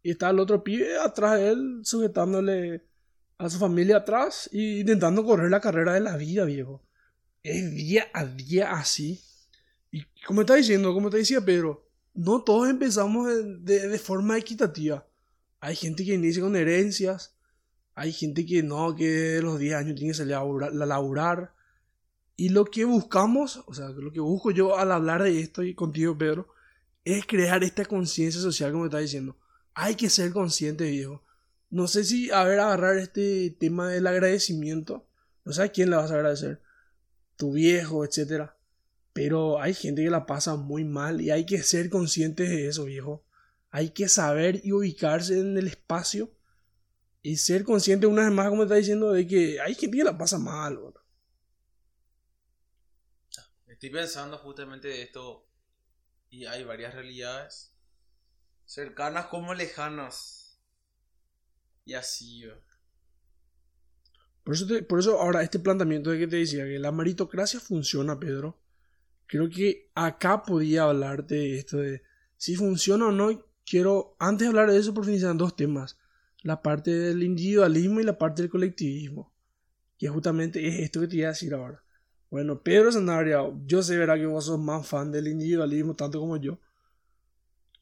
Y 0.02 0.10
está 0.12 0.30
el 0.30 0.40
otro 0.40 0.62
pibe 0.64 0.98
atrás 0.98 1.38
de 1.38 1.48
él, 1.50 1.80
sujetándole 1.84 2.84
a 3.38 3.48
su 3.50 3.58
familia 3.58 3.98
atrás 3.98 4.48
e 4.52 4.80
intentando 4.80 5.24
correr 5.24 5.50
la 5.50 5.60
carrera 5.60 5.94
de 5.94 6.00
la 6.00 6.16
vida, 6.16 6.44
viejo. 6.44 6.82
Es 7.42 7.70
día 7.74 8.06
a 8.12 8.24
día 8.24 8.72
así. 8.72 9.20
Y 9.90 10.04
como 10.26 10.40
está 10.42 10.54
diciendo, 10.54 10.92
como 10.94 11.10
te 11.10 11.18
decía 11.18 11.40
Pedro, 11.44 11.86
no 12.14 12.42
todos 12.42 12.68
empezamos 12.68 13.28
de, 13.28 13.56
de- 13.58 13.88
de 13.88 13.98
forma 13.98 14.38
equitativa. 14.38 15.06
Hay 15.60 15.76
gente 15.76 16.04
que 16.04 16.14
inicia 16.14 16.42
con 16.42 16.56
herencias, 16.56 17.33
hay 17.94 18.12
gente 18.12 18.44
que 18.44 18.62
no, 18.62 18.94
que 18.94 19.40
los 19.40 19.58
10 19.58 19.74
años 19.74 19.94
tiene 19.94 20.10
que 20.10 20.18
salir 20.18 20.34
a 20.34 20.70
laburar. 20.86 21.54
Y 22.36 22.48
lo 22.48 22.64
que 22.64 22.84
buscamos, 22.84 23.62
o 23.66 23.74
sea, 23.74 23.88
lo 23.90 24.12
que 24.12 24.20
busco 24.20 24.50
yo 24.50 24.76
al 24.76 24.90
hablar 24.90 25.22
de 25.22 25.40
esto 25.40 25.62
y 25.62 25.74
contigo, 25.74 26.18
Pedro, 26.18 26.48
es 27.04 27.24
crear 27.26 27.62
esta 27.62 27.84
conciencia 27.84 28.40
social, 28.40 28.72
como 28.72 28.86
está 28.86 28.98
diciendo. 28.98 29.36
Hay 29.74 29.94
que 29.94 30.10
ser 30.10 30.32
consciente, 30.32 30.90
viejo. 30.90 31.22
No 31.70 31.86
sé 31.86 32.04
si, 32.04 32.30
a 32.30 32.42
ver, 32.44 32.58
agarrar 32.58 32.98
este 32.98 33.50
tema 33.58 33.88
del 33.88 34.06
agradecimiento. 34.06 35.06
No 35.44 35.52
sé 35.52 35.62
a 35.62 35.68
quién 35.68 35.90
le 35.90 35.96
vas 35.96 36.10
a 36.10 36.14
agradecer. 36.14 36.60
Tu 37.36 37.52
viejo, 37.52 38.04
etcétera. 38.04 38.56
Pero 39.12 39.60
hay 39.60 39.74
gente 39.74 40.02
que 40.02 40.10
la 40.10 40.26
pasa 40.26 40.56
muy 40.56 40.84
mal 40.84 41.20
y 41.20 41.30
hay 41.30 41.46
que 41.46 41.62
ser 41.62 41.90
conscientes 41.90 42.48
de 42.48 42.66
eso, 42.66 42.84
viejo. 42.84 43.24
Hay 43.70 43.90
que 43.90 44.08
saber 44.08 44.60
y 44.64 44.72
ubicarse 44.72 45.38
en 45.38 45.56
el 45.56 45.68
espacio 45.68 46.30
y 47.24 47.38
ser 47.38 47.64
consciente 47.64 48.06
una 48.06 48.24
vez 48.24 48.32
más, 48.32 48.50
como 48.50 48.64
está 48.64 48.76
diciendo, 48.76 49.12
de 49.12 49.26
que 49.26 49.60
hay 49.60 49.74
gente 49.74 49.98
que 49.98 50.04
la 50.04 50.16
pasa 50.18 50.38
mal. 50.38 50.76
bro. 50.78 50.94
Estoy 53.66 53.90
pensando 53.90 54.38
justamente 54.38 54.88
de 54.88 55.02
esto 55.02 55.46
y 56.30 56.46
hay 56.46 56.64
varias 56.64 56.94
realidades 56.94 57.74
cercanas 58.66 59.26
como 59.26 59.54
lejanas. 59.54 60.58
Y 61.86 61.94
así, 61.94 62.40
yo. 62.40 62.54
Por 64.44 64.54
eso, 64.54 64.66
te- 64.66 64.82
por 64.82 65.00
eso 65.00 65.20
ahora 65.20 65.42
este 65.42 65.58
planteamiento 65.58 66.10
de 66.10 66.18
que 66.18 66.26
te 66.26 66.36
decía 66.36 66.64
que 66.64 66.78
la 66.78 66.92
meritocracia 66.92 67.60
funciona, 67.60 68.18
Pedro. 68.20 68.58
Creo 69.26 69.50
que 69.50 69.90
acá 69.94 70.42
podía 70.42 70.84
hablarte 70.84 71.36
de 71.36 71.58
esto 71.58 71.78
de 71.78 72.02
si 72.36 72.56
funciona 72.56 73.06
o 73.08 73.12
no. 73.12 73.46
Quiero, 73.66 74.16
antes 74.20 74.46
de 74.46 74.48
hablar 74.50 74.70
de 74.70 74.78
eso, 74.78 74.94
profundizar 74.94 75.30
en 75.32 75.38
dos 75.38 75.56
temas. 75.56 75.98
La 76.44 76.62
parte 76.62 76.92
del 76.92 77.24
individualismo 77.24 77.98
y 77.98 78.04
la 78.04 78.16
parte 78.16 78.42
del 78.42 78.50
colectivismo. 78.52 79.34
Que 79.98 80.08
justamente 80.08 80.64
es 80.68 80.78
esto 80.78 81.00
que 81.00 81.08
te 81.08 81.16
iba 81.16 81.26
a 81.26 81.32
decir 81.32 81.52
ahora. 81.52 81.82
Bueno, 82.30 82.62
Pedro 82.62 82.92
Sanabria, 82.92 83.40
yo 83.66 83.82
sé, 83.82 83.96
verá 83.98 84.16
que 84.16 84.26
vos 84.26 84.44
sos 84.44 84.60
más 84.60 84.86
fan 84.86 85.10
del 85.10 85.26
individualismo 85.26 85.94
tanto 85.94 86.20
como 86.20 86.36
yo. 86.36 86.60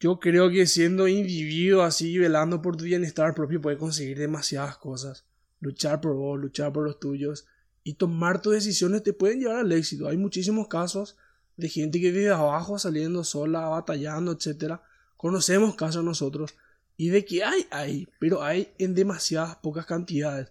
Yo 0.01 0.19
creo 0.19 0.51
que 0.51 0.67
siendo 0.67 1.07
individuo 1.07 1.83
así, 1.83 2.17
velando 2.17 2.63
por 2.63 2.79
tu 2.79 2.85
bienestar 2.85 3.35
propio, 3.35 3.61
puedes 3.61 3.79
conseguir 3.79 4.19
demasiadas 4.19 4.79
cosas 4.79 5.27
luchar 5.63 6.01
por 6.01 6.15
vos, 6.15 6.39
luchar 6.39 6.73
por 6.73 6.85
los 6.85 6.99
tuyos 6.99 7.47
y 7.85 7.95
tomar 7.95 8.43
tus 8.43 8.53
decisiones 8.53 9.03
te 9.03 9.13
pueden 9.13 9.41
llevar 9.41 9.59
al 9.59 9.73
éxito. 9.73 10.09
Hay 10.09 10.17
muchísimos 10.17 10.69
casos 10.69 11.17
de 11.57 11.69
gente 11.69 12.01
que 12.01 12.11
vive 12.11 12.31
abajo 12.31 12.79
saliendo 12.79 13.25
sola, 13.25 13.69
batallando, 13.69 14.33
etcétera. 14.33 14.83
Conocemos 15.17 15.77
casos 15.77 16.05
nosotros 16.05 16.55
y 16.97 17.09
de 17.09 17.25
que 17.25 17.43
hay, 17.45 17.67
hay, 17.71 18.09
pero 18.19 18.43
hay 18.43 18.73
en 18.79 18.95
demasiadas 18.95 19.57
pocas 19.57 19.87
cantidades. 19.87 20.51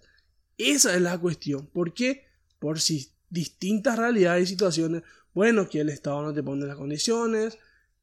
Esa 0.57 0.95
es 0.95 1.01
la 1.01 1.17
cuestión. 1.17 1.67
¿Por 1.67 1.93
qué? 1.93 2.25
Por 2.59 2.79
si 2.79 3.11
distintas 3.29 3.97
realidades 3.97 4.43
y 4.43 4.47
situaciones. 4.47 5.03
Bueno, 5.33 5.67
que 5.69 5.79
el 5.79 5.89
Estado 5.89 6.21
no 6.21 6.33
te 6.33 6.43
pone 6.43 6.65
las 6.65 6.75
condiciones, 6.75 7.57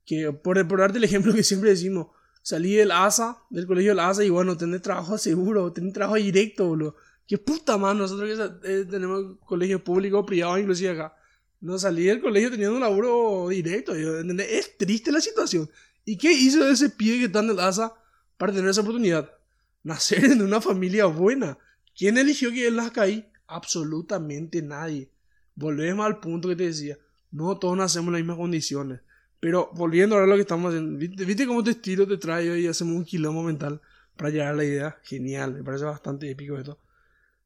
que 0.05 0.33
por, 0.33 0.67
por 0.67 0.81
darte 0.81 0.99
el 0.99 1.05
ejemplo 1.05 1.35
que 1.35 1.43
siempre 1.43 1.71
decimos, 1.71 2.09
salí 2.43 2.75
del 2.75 2.91
ASA, 2.91 3.43
del 3.51 3.67
colegio 3.67 3.91
del 3.91 4.01
ASA, 4.01 4.25
y 4.25 4.31
bueno, 4.31 4.57
tenés 4.57 4.83
trabajo 4.83 5.19
seguro, 5.19 5.73
tenés 5.73 5.93
trabajo 5.93 6.17
directo, 6.17 6.67
boludo. 6.67 6.97
Qué 7.27 7.37
puta 7.37 7.77
madre, 7.77 7.99
nosotros 7.99 8.59
que 8.63 8.73
eh, 8.73 8.85
tenemos 8.87 9.37
colegio 9.45 9.85
público, 9.85 10.25
privado, 10.25 10.57
inclusive 10.57 10.91
acá. 10.91 11.15
No 11.61 11.79
salí 11.79 12.05
del 12.05 12.23
colegio 12.23 12.51
teniendo 12.51 12.77
un 12.77 12.81
laburo 12.81 13.49
directo, 13.51 13.95
¿entendés? 13.95 14.47
Es 14.51 14.79
triste 14.79 15.13
la 15.13 15.21
situación. 15.21 15.69
¿Y 16.07 16.17
qué 16.17 16.33
hizo 16.33 16.67
ese 16.67 16.89
pibe 16.89 17.19
que 17.19 17.25
está 17.27 17.41
en 17.41 17.51
el 17.51 17.61
ASA 17.61 17.93
para 18.39 18.53
tener 18.53 18.71
esa 18.71 18.81
oportunidad? 18.81 19.31
Nacer 19.83 20.25
en 20.25 20.41
una 20.41 20.61
familia 20.61 21.07
buena. 21.07 21.59
¿Quién 21.95 22.17
eligió 22.17 22.51
que 22.51 22.67
él 22.67 22.77
nazca 22.77 23.03
ahí? 23.03 23.31
Absolutamente 23.47 24.63
nadie. 24.63 25.11
Volvemos 25.55 26.07
al 26.07 26.21
punto 26.21 26.49
que 26.49 26.57
te 26.57 26.65
decía. 26.65 26.97
No 27.31 27.59
todos 27.59 27.77
nacemos 27.77 28.09
en 28.09 28.13
las 28.13 28.21
mismas 28.21 28.37
condiciones. 28.39 29.01
Pero 29.41 29.71
volviendo 29.75 30.15
ahora 30.15 30.27
a 30.27 30.29
lo 30.29 30.35
que 30.35 30.43
estamos 30.43 30.71
haciendo, 30.71 30.99
¿viste, 30.99 31.25
viste 31.25 31.47
cómo 31.47 31.63
te 31.63 31.73
estiro, 31.73 32.07
te 32.07 32.17
traigo 32.17 32.57
y 32.57 32.67
hacemos 32.67 32.97
un 32.97 33.05
quilombo 33.05 33.43
mental 33.43 33.81
para 34.17 34.31
llegar 34.31 34.49
a 34.49 34.57
la 34.57 34.65
idea? 34.65 34.99
Genial, 35.03 35.55
me 35.55 35.63
parece 35.63 35.85
bastante 35.85 36.31
épico 36.31 36.59
esto. 36.59 36.81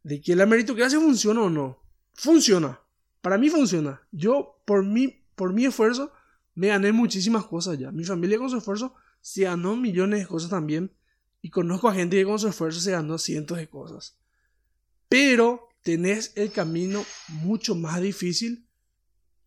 De 0.02 0.20
que 0.20 0.34
la 0.34 0.46
meritocracia 0.46 0.98
funciona 0.98 1.42
o 1.42 1.50
no. 1.50 1.82
Funciona. 2.14 2.80
Para 3.20 3.38
mí 3.38 3.50
funciona. 3.50 4.00
Yo, 4.10 4.62
por 4.64 4.84
mi, 4.84 5.22
por 5.34 5.52
mi 5.52 5.66
esfuerzo, 5.66 6.12
me 6.54 6.68
gané 6.68 6.92
muchísimas 6.92 7.44
cosas 7.44 7.78
ya. 7.78 7.92
Mi 7.92 8.04
familia 8.04 8.38
con 8.38 8.50
su 8.50 8.58
esfuerzo 8.58 8.94
se 9.22 9.44
ganó 9.44 9.76
millones 9.76 10.20
de 10.20 10.26
cosas 10.26 10.50
también. 10.50 10.94
Y 11.40 11.50
conozco 11.50 11.88
a 11.88 11.94
gente 11.94 12.16
que 12.16 12.24
con 12.24 12.38
su 12.38 12.48
esfuerzo 12.48 12.80
se 12.80 12.90
ganó 12.90 13.16
cientos 13.16 13.56
de 13.56 13.68
cosas. 13.68 14.18
Pero 15.08 15.68
tenés 15.82 16.32
el 16.36 16.52
camino 16.52 17.04
mucho 17.28 17.74
más 17.74 18.00
difícil 18.00 18.68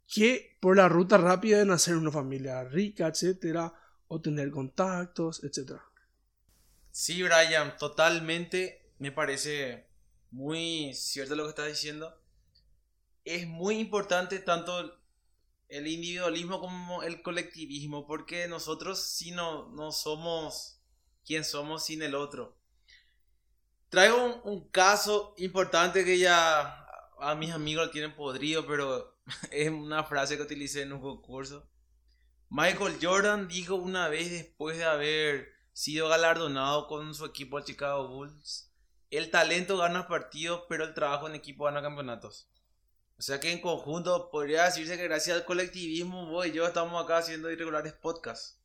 que 0.08 0.58
por 0.60 0.77
la 0.77 0.89
ruta 0.89 1.17
rápida 1.17 1.60
de 1.60 1.65
nacer 1.65 1.96
una 1.96 2.12
familia 2.12 2.63
rica, 2.63 3.08
etcétera, 3.08 3.74
o 4.08 4.22
tener 4.22 4.51
contactos, 4.51 5.44
etcétera. 5.44 5.84
Sí, 6.91 7.22
Brian, 7.24 7.77
totalmente 7.77 8.91
me 9.00 9.12
parece 9.12 9.88
muy 10.32 10.94
cierto 10.94 11.36
lo 11.36 11.44
que 11.44 11.50
estás 11.50 11.67
diciendo. 11.67 12.17
Es 13.24 13.48
muy 13.48 13.79
importante 13.79 14.39
tanto 14.39 15.00
el 15.69 15.88
individualismo 15.88 16.60
como 16.60 17.03
el 17.03 17.22
colectivismo, 17.22 18.05
porque 18.05 18.48
nosotros 18.48 19.01
sí 19.01 19.31
no, 19.31 19.69
no 19.69 19.91
somos 19.91 20.81
quien 21.25 21.43
somos 21.43 21.86
sin 21.86 22.01
el 22.01 22.15
otro. 22.15 22.57
Traigo 23.89 24.24
un, 24.24 24.41
un 24.43 24.69
caso 24.69 25.34
importante 25.38 26.05
que 26.05 26.19
ya 26.19 26.86
a 27.19 27.36
mis 27.36 27.51
amigos 27.51 27.88
lo 27.88 27.91
tienen 27.91 28.15
podrido, 28.15 28.65
pero 28.65 29.17
es 29.51 29.69
una 29.69 30.03
frase 30.03 30.38
que 30.38 30.43
utilicé 30.43 30.84
en 30.84 30.93
un 30.93 31.01
concurso. 31.01 31.67
Michael 32.50 32.98
Jordan 33.01 33.48
dijo 33.48 33.75
una 33.75 34.07
vez 34.07 34.31
después 34.31 34.77
de 34.77 34.86
haber 34.86 35.51
sido 35.74 36.07
galardonado 36.07 36.88
con 36.88 37.13
su 37.13 37.25
equipo 37.25 37.57
el 37.57 37.65
Chicago 37.65 38.07
Bulls, 38.07 38.72
el 39.10 39.31
talento 39.31 39.77
gana 39.77 40.07
partidos, 40.07 40.63
pero 40.69 40.84
el 40.84 40.93
trabajo 40.93 41.27
en 41.27 41.36
equipo 41.36 41.65
gana 41.65 41.81
campeonatos. 41.81 42.50
O 43.17 43.22
sea 43.22 43.39
que 43.39 43.51
en 43.51 43.62
conjunto 43.62 44.29
podría 44.29 44.65
decirse 44.65 44.98
que 44.98 45.05
gracias 45.05 45.38
al 45.38 45.45
colectivismo 45.45 46.25
vos 46.27 46.45
y 46.48 46.51
yo 46.51 46.67
estamos 46.67 47.01
acá 47.03 47.17
haciendo 47.19 47.50
irregulares 47.50 47.93
podcasts. 47.93 48.60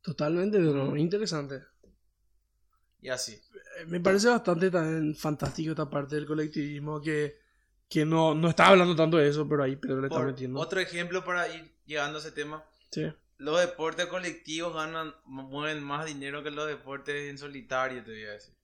Totalmente, 0.00 0.58
pero 0.58 0.96
interesante. 0.96 1.62
Y 3.00 3.10
así. 3.10 3.34
Eh, 3.34 3.84
Me 3.86 4.00
parece 4.00 4.28
bastante 4.28 4.70
también 4.70 5.14
fantástico 5.14 5.70
esta 5.72 5.88
parte 5.90 6.14
del 6.14 6.26
colectivismo 6.26 7.00
que, 7.02 7.38
que 7.88 8.06
no, 8.06 8.34
no 8.34 8.48
está 8.48 8.68
hablando 8.68 8.96
tanto 8.96 9.18
de 9.18 9.28
eso, 9.28 9.46
pero 9.46 9.62
ahí 9.62 9.76
Pedro 9.76 10.00
le 10.00 10.06
está 10.06 10.18
Por 10.18 10.26
metiendo. 10.28 10.58
otro 10.58 10.80
ejemplo 10.80 11.22
para 11.22 11.46
ir 11.54 11.70
llegando 11.84 12.18
a 12.18 12.20
ese 12.22 12.32
tema. 12.32 12.64
Sí. 12.90 13.12
Los 13.36 13.60
deportes 13.60 14.06
colectivos 14.06 14.74
ganan, 14.74 15.14
mueven 15.26 15.82
más 15.82 16.06
dinero 16.06 16.42
que 16.42 16.50
los 16.50 16.66
deportes 16.66 17.28
en 17.28 17.36
solitario, 17.36 18.02
te 18.02 18.12
voy 18.12 18.24
a 18.24 18.30
decir. 18.32 18.54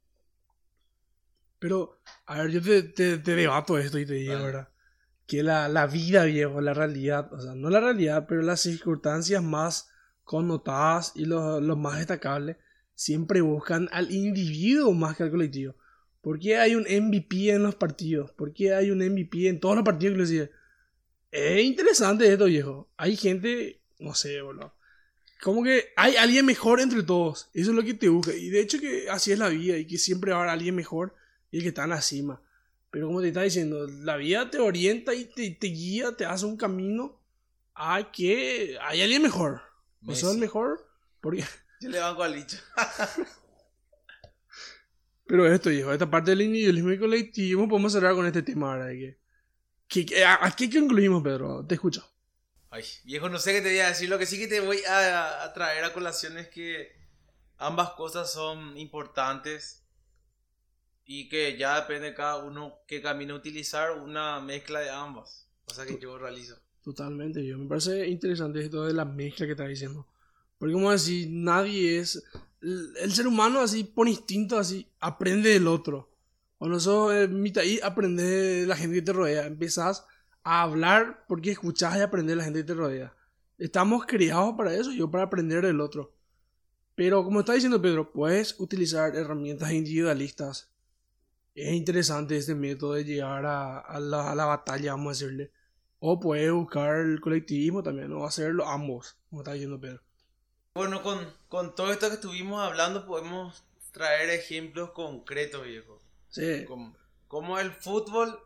Pero, 1.59 2.00
a 2.25 2.39
ver, 2.41 2.50
yo 2.53 2.62
te, 2.62 2.83
te, 2.85 3.19
te 3.19 3.35
debato 3.35 3.77
esto 3.77 3.99
y 3.99 4.07
te 4.07 4.15
digo. 4.15 4.43
¿verdad? 4.43 4.70
Que 5.31 5.45
la, 5.45 5.69
la 5.69 5.87
vida, 5.87 6.25
viejo, 6.25 6.61
la 6.61 6.75
realidad, 6.75 7.33
o 7.33 7.41
sea, 7.41 7.55
no 7.55 7.71
la 7.71 7.79
realidad, 7.79 8.27
pero 8.29 8.43
las 8.43 8.63
circunstancias 8.63 9.41
más 9.41 9.89
connotadas 10.25 11.13
y 11.15 11.25
los, 11.25 11.63
más 11.79 11.99
destacables 11.99 12.57
siempre 12.97 13.41
buscan 13.41 13.89
al 13.93 14.11
individuo 14.11 14.93
más 14.93 15.17
que 15.17 15.23
al 15.23 15.31
colectivo. 15.31 15.77
¿Por 16.21 16.41
qué 16.41 16.57
hay 16.57 16.75
un 16.75 16.83
MVP 16.83 17.51
en 17.51 17.63
los 17.63 17.77
partidos? 17.77 18.33
¿Por 18.33 18.53
qué 18.53 18.75
hay 18.75 18.91
un 18.91 18.99
MVP 18.99 19.49
en 19.49 19.61
todos 19.61 19.77
los 19.77 19.85
partidos 19.85 20.15
inclusive? 20.15 20.51
Es 21.31 21.63
interesante 21.63 22.33
esto, 22.33 22.47
viejo. 22.47 22.89
Hay 22.97 23.17
gente, 23.17 23.81
no 24.01 24.15
sé, 24.15 24.43
boludo. 24.43 24.75
Como 25.41 25.63
que 25.63 25.91
hay 25.97 26.17
alguien 26.17 26.45
mejor 26.45 26.81
entre 26.81 27.05
todos. 27.05 27.51
Eso 27.55 27.71
es 27.71 27.77
lo 27.77 27.85
que 27.85 27.95
te 27.95 28.09
busca. 28.09 28.35
Y 28.35 28.51
de 28.51 28.61
hecho 28.61 28.81
que 28.81 29.09
así 29.09 29.31
es 29.31 29.39
la 29.39 29.49
vida 29.49 29.77
y 29.79 29.87
que 29.87 29.97
siempre 29.97 30.33
va 30.33 30.39
a 30.39 30.41
haber 30.41 30.53
alguien 30.53 30.75
mejor 30.75 31.15
y 31.53 31.59
el 31.59 31.63
que 31.63 31.69
está 31.69 31.85
en 31.85 31.91
la 31.91 32.03
cima. 32.03 32.43
Pero 32.90 33.06
como 33.06 33.20
te 33.20 33.28
está 33.28 33.42
diciendo, 33.42 33.87
la 33.87 34.16
vida 34.16 34.50
te 34.50 34.59
orienta 34.59 35.14
y 35.14 35.25
te, 35.26 35.50
te 35.52 35.66
guía, 35.68 36.16
te 36.16 36.25
hace 36.25 36.44
un 36.47 36.56
camino 36.56 37.20
a 37.75 38.11
que 38.11 38.76
hay 38.82 39.02
alguien 39.02 39.23
mejor. 39.23 39.62
¿No 40.00 40.14
sos 40.14 40.35
el 40.35 40.40
mejor? 40.40 40.87
Porque... 41.20 41.44
Yo 41.80 41.88
le 41.88 41.99
banco 42.00 42.23
al 42.23 42.35
licho. 42.35 42.56
Pero 45.26 45.47
esto, 45.52 45.70
hijo, 45.70 45.92
esta 45.92 46.11
parte 46.11 46.30
del 46.32 46.42
individualismo 46.42 46.90
y 46.90 46.99
colectivo, 46.99 47.68
podemos 47.68 47.92
cerrar 47.92 48.14
con 48.14 48.26
este 48.26 48.42
tema 48.42 48.73
ahora. 48.73 48.88
que- 48.90 49.18
que- 49.87 50.06
que- 50.06 50.25
¿A 50.25 50.44
a 50.44 50.50
qué 50.56 50.68
concluimos, 50.70 51.23
Pedro? 51.23 51.64
Te 51.66 51.75
escucho. 51.76 52.04
Ay, 52.70 52.85
viejo, 53.04 53.28
no 53.28 53.38
sé 53.38 53.52
qué 53.52 53.61
te 53.61 53.68
voy 53.70 53.78
a 53.78 53.88
decir. 53.88 54.09
Lo 54.09 54.18
que 54.18 54.26
sí 54.26 54.38
que 54.38 54.49
te 54.49 54.61
voy 54.61 54.82
a, 54.85 55.42
a 55.44 55.52
traer 55.52 55.85
a 55.85 55.92
colación 55.92 56.37
es 56.38 56.49
que 56.49 56.92
ambas 57.59 57.90
cosas 57.90 58.32
son 58.32 58.76
importantes 58.76 59.85
y 61.12 61.29
que 61.29 61.57
ya 61.59 61.75
depende 61.75 62.11
de 62.11 62.14
cada 62.14 62.37
uno 62.37 62.85
qué 62.87 63.02
camino 63.02 63.35
utilizar, 63.35 63.99
una 63.99 64.38
mezcla 64.38 64.79
de 64.79 64.90
ambas. 64.90 65.49
Cosa 65.64 65.85
que 65.85 65.99
yo 65.99 66.17
realizo. 66.17 66.57
Totalmente, 66.85 67.45
yo 67.45 67.59
me 67.59 67.67
parece 67.67 68.07
interesante 68.07 68.61
esto 68.61 68.85
de 68.85 68.93
la 68.93 69.05
mezcla 69.05 69.45
que 69.45 69.52
estás 69.52 69.69
diciendo. 69.69 70.07
Porque 70.57 70.73
como 70.73 70.93
decir, 70.93 71.26
nadie 71.29 71.99
es... 71.99 72.23
El, 72.62 72.95
el 72.97 73.12
ser 73.12 73.26
humano 73.26 73.59
así, 73.59 73.83
por 73.83 74.07
instinto 74.07 74.57
así, 74.57 74.87
aprende 75.00 75.50
del 75.50 75.67
otro. 75.67 76.09
Cuando 76.59 76.79
sos 76.79 77.12
eh, 77.12 77.26
mitad 77.26 77.64
y 77.64 77.81
aprendes 77.81 78.61
de 78.61 78.67
la 78.69 78.76
gente 78.76 78.95
que 78.95 79.02
te 79.02 79.12
rodea. 79.12 79.47
Empezás 79.49 80.07
a 80.45 80.62
hablar 80.62 81.25
porque 81.26 81.50
escuchás 81.50 81.97
y 81.97 82.02
aprendes 82.02 82.35
de 82.35 82.37
la 82.37 82.45
gente 82.45 82.61
que 82.61 82.67
te 82.67 82.75
rodea. 82.75 83.12
Estamos 83.59 84.07
criados 84.07 84.55
para 84.57 84.76
eso, 84.76 84.93
yo 84.93 85.11
para 85.11 85.25
aprender 85.25 85.67
del 85.67 85.81
otro. 85.81 86.14
Pero 86.95 87.25
como 87.25 87.40
está 87.40 87.55
diciendo 87.55 87.83
Pedro, 87.83 88.12
puedes 88.12 88.61
utilizar 88.61 89.17
herramientas 89.17 89.73
individualistas. 89.73 90.71
Es 91.54 91.73
interesante 91.73 92.37
este 92.37 92.54
método 92.54 92.95
de 92.95 93.04
llegar 93.04 93.45
a, 93.47 93.78
a 93.78 94.00
la, 94.00 94.30
a 94.30 94.35
la 94.35 94.47
batalla, 94.47 94.92
vamos 94.92 95.09
a 95.09 95.25
decirle. 95.25 95.52
O 95.99 96.19
puedes 96.19 96.50
buscar 96.52 96.97
el 96.97 97.21
colectivismo 97.21 97.83
también, 97.83 98.12
o 98.12 98.25
hacerlo 98.25 98.66
ambos, 98.66 99.16
como 99.28 99.42
está 99.42 99.52
diciendo 99.52 99.80
Pedro. 99.80 100.02
Bueno, 100.75 101.02
con, 101.02 101.19
con 101.49 101.75
todo 101.75 101.92
esto 101.92 102.09
que 102.09 102.14
estuvimos 102.14 102.61
hablando 102.62 103.04
podemos 103.07 103.64
traer 103.92 104.30
ejemplos 104.30 104.90
concretos, 104.92 105.64
viejo. 105.64 105.99
Sí, 106.28 106.64
Como, 106.66 106.97
como 107.28 107.59
el 107.59 107.73
fútbol 107.73 108.38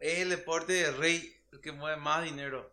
es 0.00 0.20
el 0.20 0.30
deporte 0.30 0.72
de 0.72 0.90
rey, 0.92 1.36
el 1.52 1.60
que 1.60 1.72
mueve 1.72 1.98
más 2.00 2.24
dinero. 2.24 2.72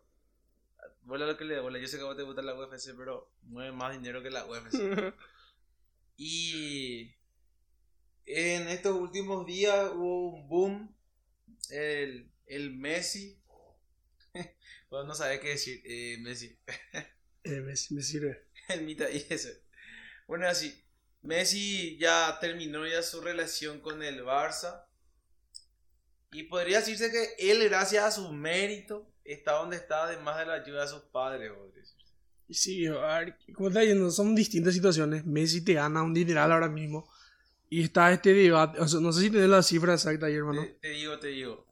Bola 1.03 1.25
lo 1.25 1.37
que 1.37 1.43
le 1.45 1.60
bola. 1.60 1.79
Yo 1.79 1.88
sé 1.88 1.97
que 1.97 2.03
a 2.03 2.05
vos 2.08 2.15
te 2.15 2.23
gusta 2.23 2.41
la 2.41 2.53
UFC, 2.55 2.95
pero 2.97 3.29
mueve 3.43 3.73
más 3.73 3.91
dinero 3.93 4.23
que 4.23 4.29
la 4.31 4.45
UFC. 4.45 5.13
Y 6.15 7.12
en 8.25 8.67
estos 8.67 8.95
últimos 8.95 9.45
días 9.45 9.91
hubo 9.93 10.36
un 10.36 10.47
boom. 10.47 10.95
El, 11.69 12.29
el 12.47 12.73
Messi. 12.73 13.39
Vos 14.89 15.05
no 15.05 15.15
sabés 15.15 15.39
qué 15.39 15.49
decir, 15.49 15.81
eh, 15.86 16.17
Messi. 16.19 16.57
Eh, 17.45 17.59
me, 17.59 17.73
me 17.73 18.01
sirve. 18.01 18.45
El 18.69 18.83
mitad 18.83 19.09
y 19.09 19.17
ese. 19.29 19.63
Bueno, 20.27 20.47
así. 20.47 20.81
Messi 21.23 21.97
ya 21.97 22.38
terminó 22.39 22.88
ya 22.88 23.03
su 23.03 23.19
relación 23.19 23.81
con 23.81 24.01
el 24.01 24.23
Barça. 24.23 24.86
Y 26.31 26.43
podría 26.43 26.79
decirse 26.79 27.12
que 27.12 27.51
él, 27.51 27.67
gracias 27.69 28.03
a 28.03 28.12
su 28.12 28.31
mérito, 28.31 29.12
está 29.23 29.53
donde 29.53 29.77
está, 29.77 30.05
además 30.05 30.39
de 30.39 30.45
la 30.45 30.53
ayuda 30.53 30.81
de 30.81 30.88
sus 30.88 31.01
padres. 31.01 31.51
sí, 32.49 32.88
a 32.88 33.19
ver, 33.19 33.38
como 33.53 33.67
está 33.67 33.81
diciendo, 33.81 34.09
son 34.09 34.33
distintas 34.33 34.73
situaciones. 34.73 35.25
Messi 35.25 35.63
te 35.63 35.73
gana 35.73 36.01
un 36.01 36.13
dineral 36.13 36.51
ahora 36.51 36.69
mismo. 36.69 37.07
Y 37.73 37.86
está 37.86 38.12
este 38.12 38.33
debate, 38.36 38.79
o 38.79 38.88
sea, 38.88 38.99
no 38.99 39.12
sé 39.12 39.21
si 39.21 39.31
tenés 39.31 39.49
la 39.49 39.63
cifra 39.63 39.93
exacta 39.95 40.27
ahí, 40.27 40.36
hermano. 40.36 40.62
Te, 40.62 40.73
te 40.73 40.89
digo, 40.89 41.17
te 41.17 41.27
digo. 41.29 41.65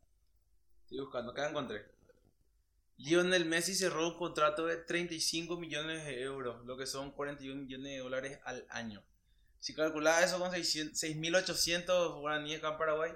Estoy 0.81 0.99
buscando, 0.99 1.31
acá 1.31 1.47
encontré. 1.47 1.85
Lionel 2.97 3.45
Messi 3.45 3.75
cerró 3.75 4.07
un 4.07 4.17
contrato 4.17 4.65
de 4.65 4.77
35 4.77 5.59
millones 5.59 6.03
de 6.05 6.23
euros, 6.23 6.65
lo 6.65 6.75
que 6.75 6.87
son 6.87 7.11
41 7.11 7.61
millones 7.61 7.91
de 7.91 7.97
dólares 7.99 8.39
al 8.45 8.65
año. 8.71 9.03
Si 9.59 9.75
calculás 9.75 10.23
eso 10.23 10.39
con 10.39 10.49
600 10.49 10.99
6.800 11.03 12.19
guaraníes 12.19 12.57
acá 12.57 12.69
en 12.71 12.77
Paraguay, 12.79 13.11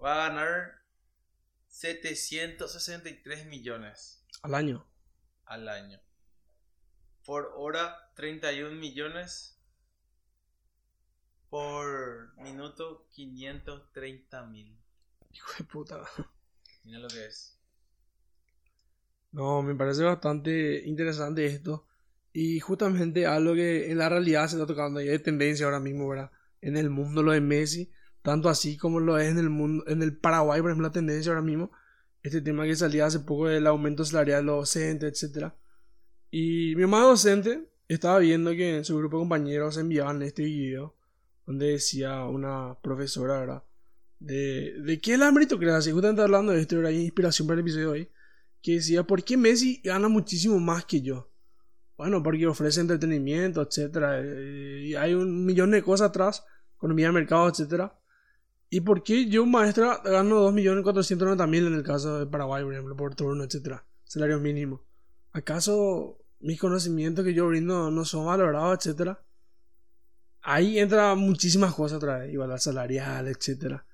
va 0.00 0.12
a 0.24 0.28
ganar 0.28 0.80
763 1.66 3.46
millones 3.46 4.24
Al 4.42 4.54
año. 4.54 4.86
al 5.46 5.68
año. 5.68 6.00
Por 7.24 7.52
hora, 7.56 8.12
31 8.14 8.76
millones. 8.76 9.51
Por 11.52 12.34
minuto, 12.42 13.06
530 13.10 14.46
mil. 14.46 14.74
Hijo 15.34 15.50
de 15.58 15.64
puta. 15.64 16.00
Mira 16.84 16.98
lo 16.98 17.08
que 17.08 17.26
es. 17.26 17.58
No, 19.32 19.60
me 19.60 19.74
parece 19.74 20.02
bastante 20.02 20.82
interesante 20.86 21.44
esto. 21.44 21.86
Y 22.32 22.58
justamente 22.60 23.26
algo 23.26 23.52
que 23.52 23.90
en 23.90 23.98
la 23.98 24.08
realidad 24.08 24.48
se 24.48 24.56
está 24.56 24.66
tocando 24.66 25.02
y 25.02 25.10
es 25.10 25.22
tendencia 25.22 25.66
ahora 25.66 25.78
mismo, 25.78 26.08
¿verdad? 26.08 26.30
En 26.62 26.78
el 26.78 26.88
mundo 26.88 27.22
lo 27.22 27.32
de 27.32 27.42
Messi, 27.42 27.92
tanto 28.22 28.48
así 28.48 28.78
como 28.78 28.98
lo 28.98 29.18
es 29.18 29.28
en 29.28 29.36
el 29.36 29.50
mundo, 29.50 29.84
en 29.88 30.00
el 30.00 30.16
Paraguay, 30.16 30.62
por 30.62 30.70
ejemplo, 30.70 30.88
la 30.88 30.94
tendencia 30.94 31.32
ahora 31.32 31.42
mismo, 31.42 31.70
este 32.22 32.40
tema 32.40 32.64
que 32.64 32.76
salía 32.76 33.04
hace 33.04 33.20
poco 33.20 33.48
del 33.48 33.66
aumento 33.66 34.06
salarial 34.06 34.40
de 34.40 34.46
los 34.46 34.60
docentes, 34.60 35.12
etcétera. 35.12 35.54
Y 36.30 36.74
mi 36.76 36.82
hermano 36.84 37.08
docente 37.08 37.68
estaba 37.88 38.20
viendo 38.20 38.52
que 38.52 38.78
en 38.78 38.86
su 38.86 38.96
grupo 38.96 39.18
de 39.18 39.20
compañeros 39.20 39.76
enviaban 39.76 40.22
este 40.22 40.44
video 40.44 40.96
donde 41.52 41.72
decía 41.72 42.24
una 42.24 42.76
profesora, 42.82 43.40
¿verdad? 43.40 43.62
De, 44.18 44.74
de 44.80 45.00
qué 45.00 45.14
es 45.14 45.18
la 45.18 45.30
meritocracia, 45.30 45.92
justamente 45.92 46.22
hablando 46.22 46.52
de 46.52 46.60
esto, 46.60 46.78
era 46.78 46.90
inspiración 46.90 47.46
para 47.46 47.56
el 47.56 47.60
episodio 47.60 47.92
de 47.92 47.92
hoy 47.92 48.08
que 48.62 48.74
decía, 48.74 49.02
¿por 49.02 49.22
qué 49.22 49.36
Messi 49.36 49.80
gana 49.82 50.08
muchísimo 50.08 50.58
más 50.60 50.84
que 50.84 51.02
yo? 51.02 51.28
Bueno, 51.96 52.22
porque 52.22 52.46
ofrece 52.46 52.80
entretenimiento, 52.80 53.60
etcétera, 53.60 54.20
eh, 54.22 54.82
y 54.84 54.94
hay 54.94 55.14
un 55.14 55.44
millón 55.44 55.72
de 55.72 55.82
cosas 55.82 56.08
atrás, 56.08 56.44
economía 56.76 57.08
de 57.08 57.12
mercado, 57.12 57.48
etcétera. 57.48 57.98
¿Y 58.70 58.80
por 58.80 59.02
qué 59.02 59.26
yo, 59.28 59.44
maestra, 59.44 60.00
gano 60.02 60.48
2.490.000 60.50 61.66
en 61.66 61.74
el 61.74 61.82
caso 61.82 62.20
de 62.20 62.26
Paraguay, 62.26 62.64
por 62.64 62.72
ejemplo, 62.72 62.96
por 62.96 63.14
turno, 63.14 63.44
etcétera? 63.44 63.84
Salario 64.04 64.38
mínimo. 64.40 64.82
¿Acaso 65.32 66.18
mis 66.40 66.58
conocimientos 66.58 67.24
que 67.24 67.34
yo 67.34 67.46
brindo 67.48 67.90
no 67.90 68.04
son 68.04 68.26
valorados, 68.26 68.78
etcétera? 68.78 69.20
Ahí 70.42 70.78
entra 70.78 71.14
muchísimas 71.14 71.72
cosas 71.74 71.96
otra 71.98 72.18
vez, 72.18 72.32
igualdad 72.32 72.58
salarial, 72.58 73.28
etcétera. 73.28 73.86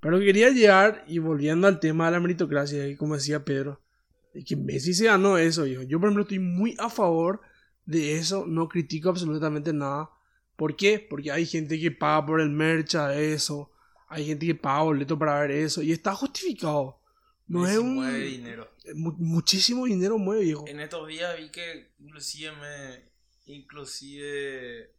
Pero 0.00 0.18
quería 0.20 0.50
llegar, 0.50 1.04
y 1.08 1.18
volviendo 1.18 1.66
al 1.66 1.80
tema 1.80 2.06
de 2.06 2.12
la 2.12 2.20
meritocracia, 2.20 2.86
y 2.86 2.96
como 2.96 3.14
decía 3.14 3.44
Pedro, 3.44 3.80
de 4.32 4.44
que 4.44 4.54
Messi 4.56 4.94
se 4.94 5.06
ganó 5.06 5.36
eso, 5.38 5.66
hijo. 5.66 5.82
Yo, 5.82 5.98
por 5.98 6.08
ejemplo, 6.08 6.22
estoy 6.22 6.38
muy 6.38 6.76
a 6.78 6.88
favor 6.90 7.40
de 7.86 8.16
eso, 8.16 8.44
no 8.46 8.68
critico 8.68 9.08
absolutamente 9.08 9.72
nada. 9.72 10.10
¿Por 10.56 10.76
qué? 10.76 10.98
Porque 11.00 11.32
hay 11.32 11.44
gente 11.46 11.80
que 11.80 11.90
paga 11.90 12.24
por 12.24 12.40
el 12.40 12.50
mercha 12.50 13.08
de 13.08 13.32
eso, 13.32 13.72
hay 14.08 14.26
gente 14.26 14.46
que 14.46 14.54
paga 14.54 14.82
boleto 14.84 15.18
para 15.18 15.40
ver 15.40 15.50
eso, 15.50 15.82
y 15.82 15.90
está 15.92 16.14
justificado. 16.14 17.00
No 17.48 17.60
Messi 17.60 17.72
es 17.74 17.78
un. 17.80 17.94
mueve 17.96 18.20
dinero. 18.26 18.68
mu- 18.94 19.16
muchísimo 19.18 19.86
dinero 19.86 20.18
mueve, 20.18 20.44
viejo. 20.44 20.64
En 20.68 20.80
estos 20.80 21.08
días 21.08 21.36
vi 21.38 21.48
que 21.50 21.94
inclusive 21.98 22.52
me 22.52 23.06
inclusive 23.46 24.90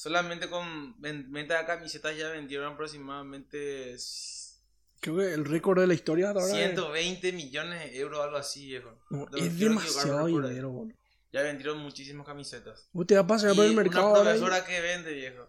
solamente 0.00 0.48
con 0.48 0.98
ven- 1.00 1.30
venta 1.30 1.58
de 1.58 1.66
camisetas 1.66 2.16
ya 2.16 2.30
vendieron 2.30 2.72
aproximadamente 2.72 3.96
Creo 5.00 5.16
que 5.16 5.34
el 5.34 5.44
récord 5.44 5.78
de 5.80 5.86
la 5.86 5.94
historia 5.94 6.28
ahora 6.28 6.40
es- 6.44 6.52
120 6.52 7.32
millones 7.32 7.80
de 7.90 7.98
euros 7.98 8.20
algo 8.24 8.36
así, 8.38 8.66
viejo. 8.66 8.98
no, 9.10 9.26
No, 9.30 9.36
es 9.36 9.58
demasiado 9.58 10.28
por 10.28 10.46
dinero, 10.48 10.70
boludo. 10.70 10.96
Ya 11.32 11.42
vendieron 11.42 11.78
muchísimas 11.78 12.26
camisetas. 12.26 12.88
Vos 12.92 13.06
te 13.06 13.14
vas 13.14 13.24
a 13.24 13.26
pasear 13.26 13.54
por 13.54 13.64
Y 13.64 13.68
el 13.68 13.76
mercado 13.76 14.10
una 14.10 14.18
ahora 14.18 14.36
y- 14.36 14.38
profesora 14.40 14.64
que 14.66 14.80
vende, 14.80 15.12
viejo. 15.14 15.48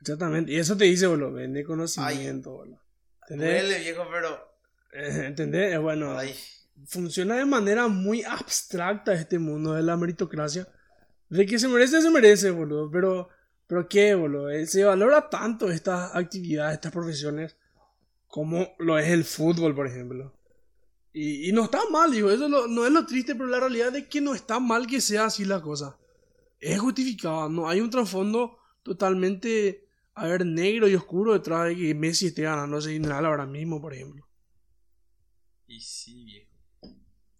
Exactamente. 0.00 0.52
Y 0.52 0.56
eso 0.58 0.76
te 0.76 0.84
dice, 0.84 1.06
boludo. 1.06 1.32
Vende 1.32 1.64
conocimiento, 1.64 2.50
boludo. 2.52 2.80
¿Entendés? 3.22 3.62
Duele, 3.62 3.78
viejo, 3.80 4.06
pero 4.10 4.50
Eh, 4.92 5.24
¿Entendés? 5.26 5.72
Eh, 5.74 5.78
Bueno, 5.78 6.18
Ay, 6.18 6.34
funciona 6.86 7.36
de 7.36 7.44
manera 7.44 7.86
muy 7.88 8.22
abstracta 8.24 9.12
este 9.14 9.38
mundo 9.38 9.72
de 9.74 9.82
la 9.82 9.96
meritocracia. 9.96 10.66
De 11.28 11.44
que 11.46 11.58
se 11.58 11.68
merece, 11.68 12.00
se 12.02 12.10
merece, 12.10 12.50
boludo. 12.50 12.90
Pero, 12.90 13.28
pero 13.70 13.88
¿qué, 13.88 14.16
boludo? 14.16 14.50
Eh, 14.50 14.66
Se 14.66 14.82
valora 14.82 15.30
tanto 15.30 15.70
estas 15.70 16.16
actividades, 16.16 16.74
estas 16.74 16.90
profesiones, 16.90 17.56
como 18.26 18.74
lo 18.80 18.98
es 18.98 19.08
el 19.08 19.22
fútbol, 19.22 19.76
por 19.76 19.86
ejemplo. 19.86 20.34
Y, 21.12 21.52
no 21.52 21.66
está 21.66 21.88
mal, 21.88 22.10
digo, 22.10 22.32
eso 22.32 22.48
no 22.48 22.84
es 22.84 22.92
lo 22.92 23.06
triste, 23.06 23.36
pero 23.36 23.46
la 23.46 23.60
realidad 23.60 23.94
es 23.94 24.08
que 24.08 24.20
no 24.20 24.34
está 24.34 24.58
mal 24.58 24.88
que 24.88 25.00
sea 25.00 25.26
así 25.26 25.44
la 25.44 25.62
cosa. 25.62 25.96
Es 26.58 26.80
justificada, 26.80 27.48
no 27.48 27.68
hay 27.68 27.80
un 27.80 27.90
trasfondo 27.90 28.58
totalmente, 28.82 29.86
a 30.14 30.26
ver, 30.26 30.44
negro 30.44 30.88
y 30.88 30.96
oscuro 30.96 31.34
detrás 31.34 31.68
de 31.68 31.76
que 31.76 31.94
Messi 31.94 32.26
esté 32.26 32.42
ganando 32.42 32.78
ese 32.78 32.92
general 32.92 33.24
ahora 33.24 33.46
mismo, 33.46 33.80
por 33.80 33.94
ejemplo. 33.94 34.28
y 35.68 35.80
sí, 35.80 36.24
viejo. 36.24 36.50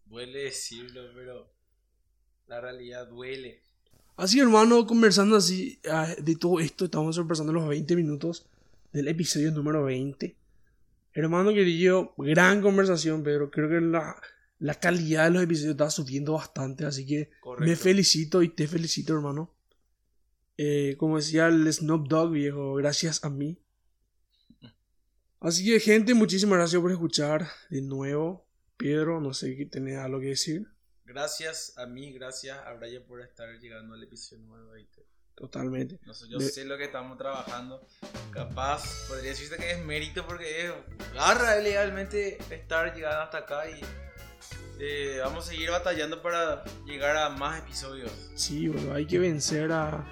Duele 0.04 0.44
decirlo, 0.44 1.10
pero 1.12 1.52
la 2.46 2.60
realidad 2.60 3.08
duele. 3.08 3.64
Así, 4.20 4.38
hermano, 4.38 4.86
conversando 4.86 5.34
así 5.34 5.80
ah, 5.90 6.14
de 6.22 6.36
todo 6.36 6.60
esto, 6.60 6.84
estamos 6.84 7.16
sorpresando 7.16 7.54
los 7.54 7.66
20 7.66 7.96
minutos 7.96 8.44
del 8.92 9.08
episodio 9.08 9.50
número 9.50 9.82
20. 9.84 10.36
Hermano 11.14 11.54
querido, 11.54 12.12
gran 12.18 12.60
conversación, 12.60 13.22
Pedro. 13.22 13.50
Creo 13.50 13.70
que 13.70 13.80
la, 13.80 14.20
la 14.58 14.74
calidad 14.74 15.24
de 15.24 15.30
los 15.30 15.42
episodios 15.42 15.70
está 15.70 15.88
subiendo 15.90 16.34
bastante, 16.34 16.84
así 16.84 17.06
que 17.06 17.30
Correcto. 17.40 17.64
me 17.64 17.76
felicito 17.76 18.42
y 18.42 18.50
te 18.50 18.68
felicito, 18.68 19.14
hermano. 19.14 19.54
Eh, 20.58 20.96
como 20.98 21.16
decía 21.16 21.46
el 21.46 21.72
Snoop 21.72 22.06
Dogg, 22.06 22.32
viejo, 22.32 22.74
gracias 22.74 23.24
a 23.24 23.30
mí. 23.30 23.56
Así 25.40 25.64
que, 25.64 25.80
gente, 25.80 26.12
muchísimas 26.12 26.58
gracias 26.58 26.82
por 26.82 26.92
escuchar 26.92 27.48
de 27.70 27.80
nuevo. 27.80 28.44
Pedro, 28.76 29.18
no 29.22 29.32
sé 29.32 29.56
qué 29.56 29.64
tenés 29.64 29.96
algo 29.96 30.20
que 30.20 30.26
decir. 30.26 30.68
Gracias 31.14 31.76
a 31.76 31.86
mí, 31.86 32.12
gracias 32.12 32.56
a 32.64 32.72
Brian 32.74 33.02
por 33.02 33.20
estar 33.20 33.48
llegando 33.58 33.94
al 33.96 34.02
episodio 34.04 34.42
número 34.44 34.70
20. 34.70 35.04
Totalmente. 35.34 35.98
No 36.06 36.14
sé, 36.14 36.28
yo 36.28 36.38
De- 36.38 36.48
sé 36.48 36.64
lo 36.64 36.78
que 36.78 36.84
estamos 36.84 37.18
trabajando. 37.18 37.84
Capaz 38.30 39.08
podría 39.08 39.30
decirse 39.30 39.56
que 39.56 39.72
es 39.72 39.84
mérito 39.84 40.24
porque 40.24 40.66
es 40.66 40.72
garra 41.12 41.56
legalmente 41.56 42.38
estar 42.54 42.94
llegando 42.94 43.22
hasta 43.22 43.38
acá 43.38 43.68
y 43.68 43.80
eh, 44.78 45.18
vamos 45.24 45.48
a 45.48 45.50
seguir 45.50 45.70
batallando 45.72 46.22
para 46.22 46.62
llegar 46.86 47.16
a 47.16 47.28
más 47.30 47.58
episodios. 47.58 48.12
Sí, 48.36 48.68
bro, 48.68 48.94
hay 48.94 49.04
que 49.06 49.18
vencer 49.18 49.72
a, 49.72 50.04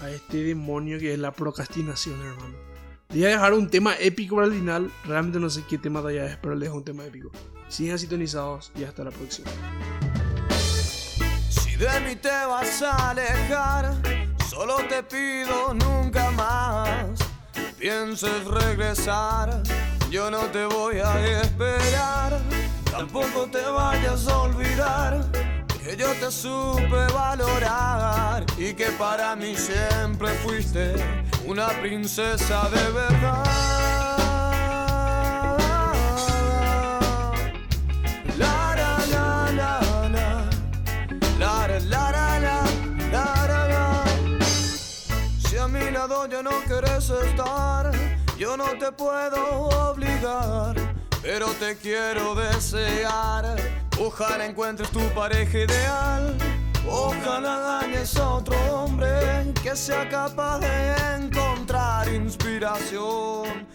a 0.00 0.10
este 0.10 0.38
demonio 0.44 0.98
que 0.98 1.12
es 1.12 1.18
la 1.18 1.32
procrastinación, 1.32 2.18
hermano. 2.24 2.56
Voy 3.10 3.24
a 3.26 3.28
dejar 3.28 3.52
un 3.52 3.68
tema 3.68 3.96
épico 3.98 4.36
para 4.36 4.46
el 4.48 4.54
final. 4.54 4.90
Realmente 5.04 5.38
no 5.40 5.50
sé 5.50 5.62
qué 5.68 5.76
tema 5.76 6.00
todavía 6.00 6.24
es, 6.24 6.38
pero 6.38 6.54
le 6.54 6.64
dejo 6.64 6.78
un 6.78 6.84
tema 6.84 7.04
épico. 7.04 7.30
Sigan 7.68 7.98
sintonizados 7.98 8.72
y 8.76 8.84
hasta 8.84 9.04
la 9.04 9.10
próxima. 9.10 9.50
De 11.78 12.00
mí 12.00 12.16
te 12.16 12.28
vas 12.28 12.82
a 12.82 13.10
alejar, 13.10 13.94
solo 14.48 14.78
te 14.88 15.02
pido 15.02 15.72
nunca 15.74 16.30
más 16.32 17.28
pienses 17.78 18.44
regresar. 18.44 19.62
Yo 20.10 20.30
no 20.30 20.40
te 20.46 20.64
voy 20.64 20.98
a 20.98 21.40
esperar, 21.40 22.40
tampoco 22.90 23.46
te 23.50 23.62
vayas 23.62 24.26
a 24.26 24.38
olvidar 24.38 25.24
que 25.82 25.96
yo 25.96 26.12
te 26.14 26.30
supe 26.30 27.06
valorar 27.14 28.44
y 28.56 28.74
que 28.74 28.86
para 28.98 29.36
mí 29.36 29.54
siempre 29.56 30.28
fuiste 30.44 30.94
una 31.46 31.68
princesa 31.80 32.68
de 32.70 32.90
verdad. 32.90 34.17
A 46.22 46.26
ya 46.26 46.42
no 46.42 46.50
quieres 46.66 47.10
estar, 47.10 47.92
yo 48.36 48.56
no 48.56 48.66
te 48.78 48.90
puedo 48.92 49.68
obligar, 49.90 50.74
pero 51.22 51.46
te 51.60 51.76
quiero 51.76 52.34
desear. 52.34 53.56
Ojalá 54.00 54.46
encuentres 54.46 54.90
tu 54.90 55.00
pareja 55.14 55.58
ideal. 55.58 56.36
Ojalá 56.90 57.80
ganes 57.82 58.16
otro 58.16 58.56
hombre 58.72 59.52
que 59.62 59.76
sea 59.76 60.08
capaz 60.08 60.60
de 60.60 60.94
encontrar 61.16 62.08
inspiración. 62.08 63.66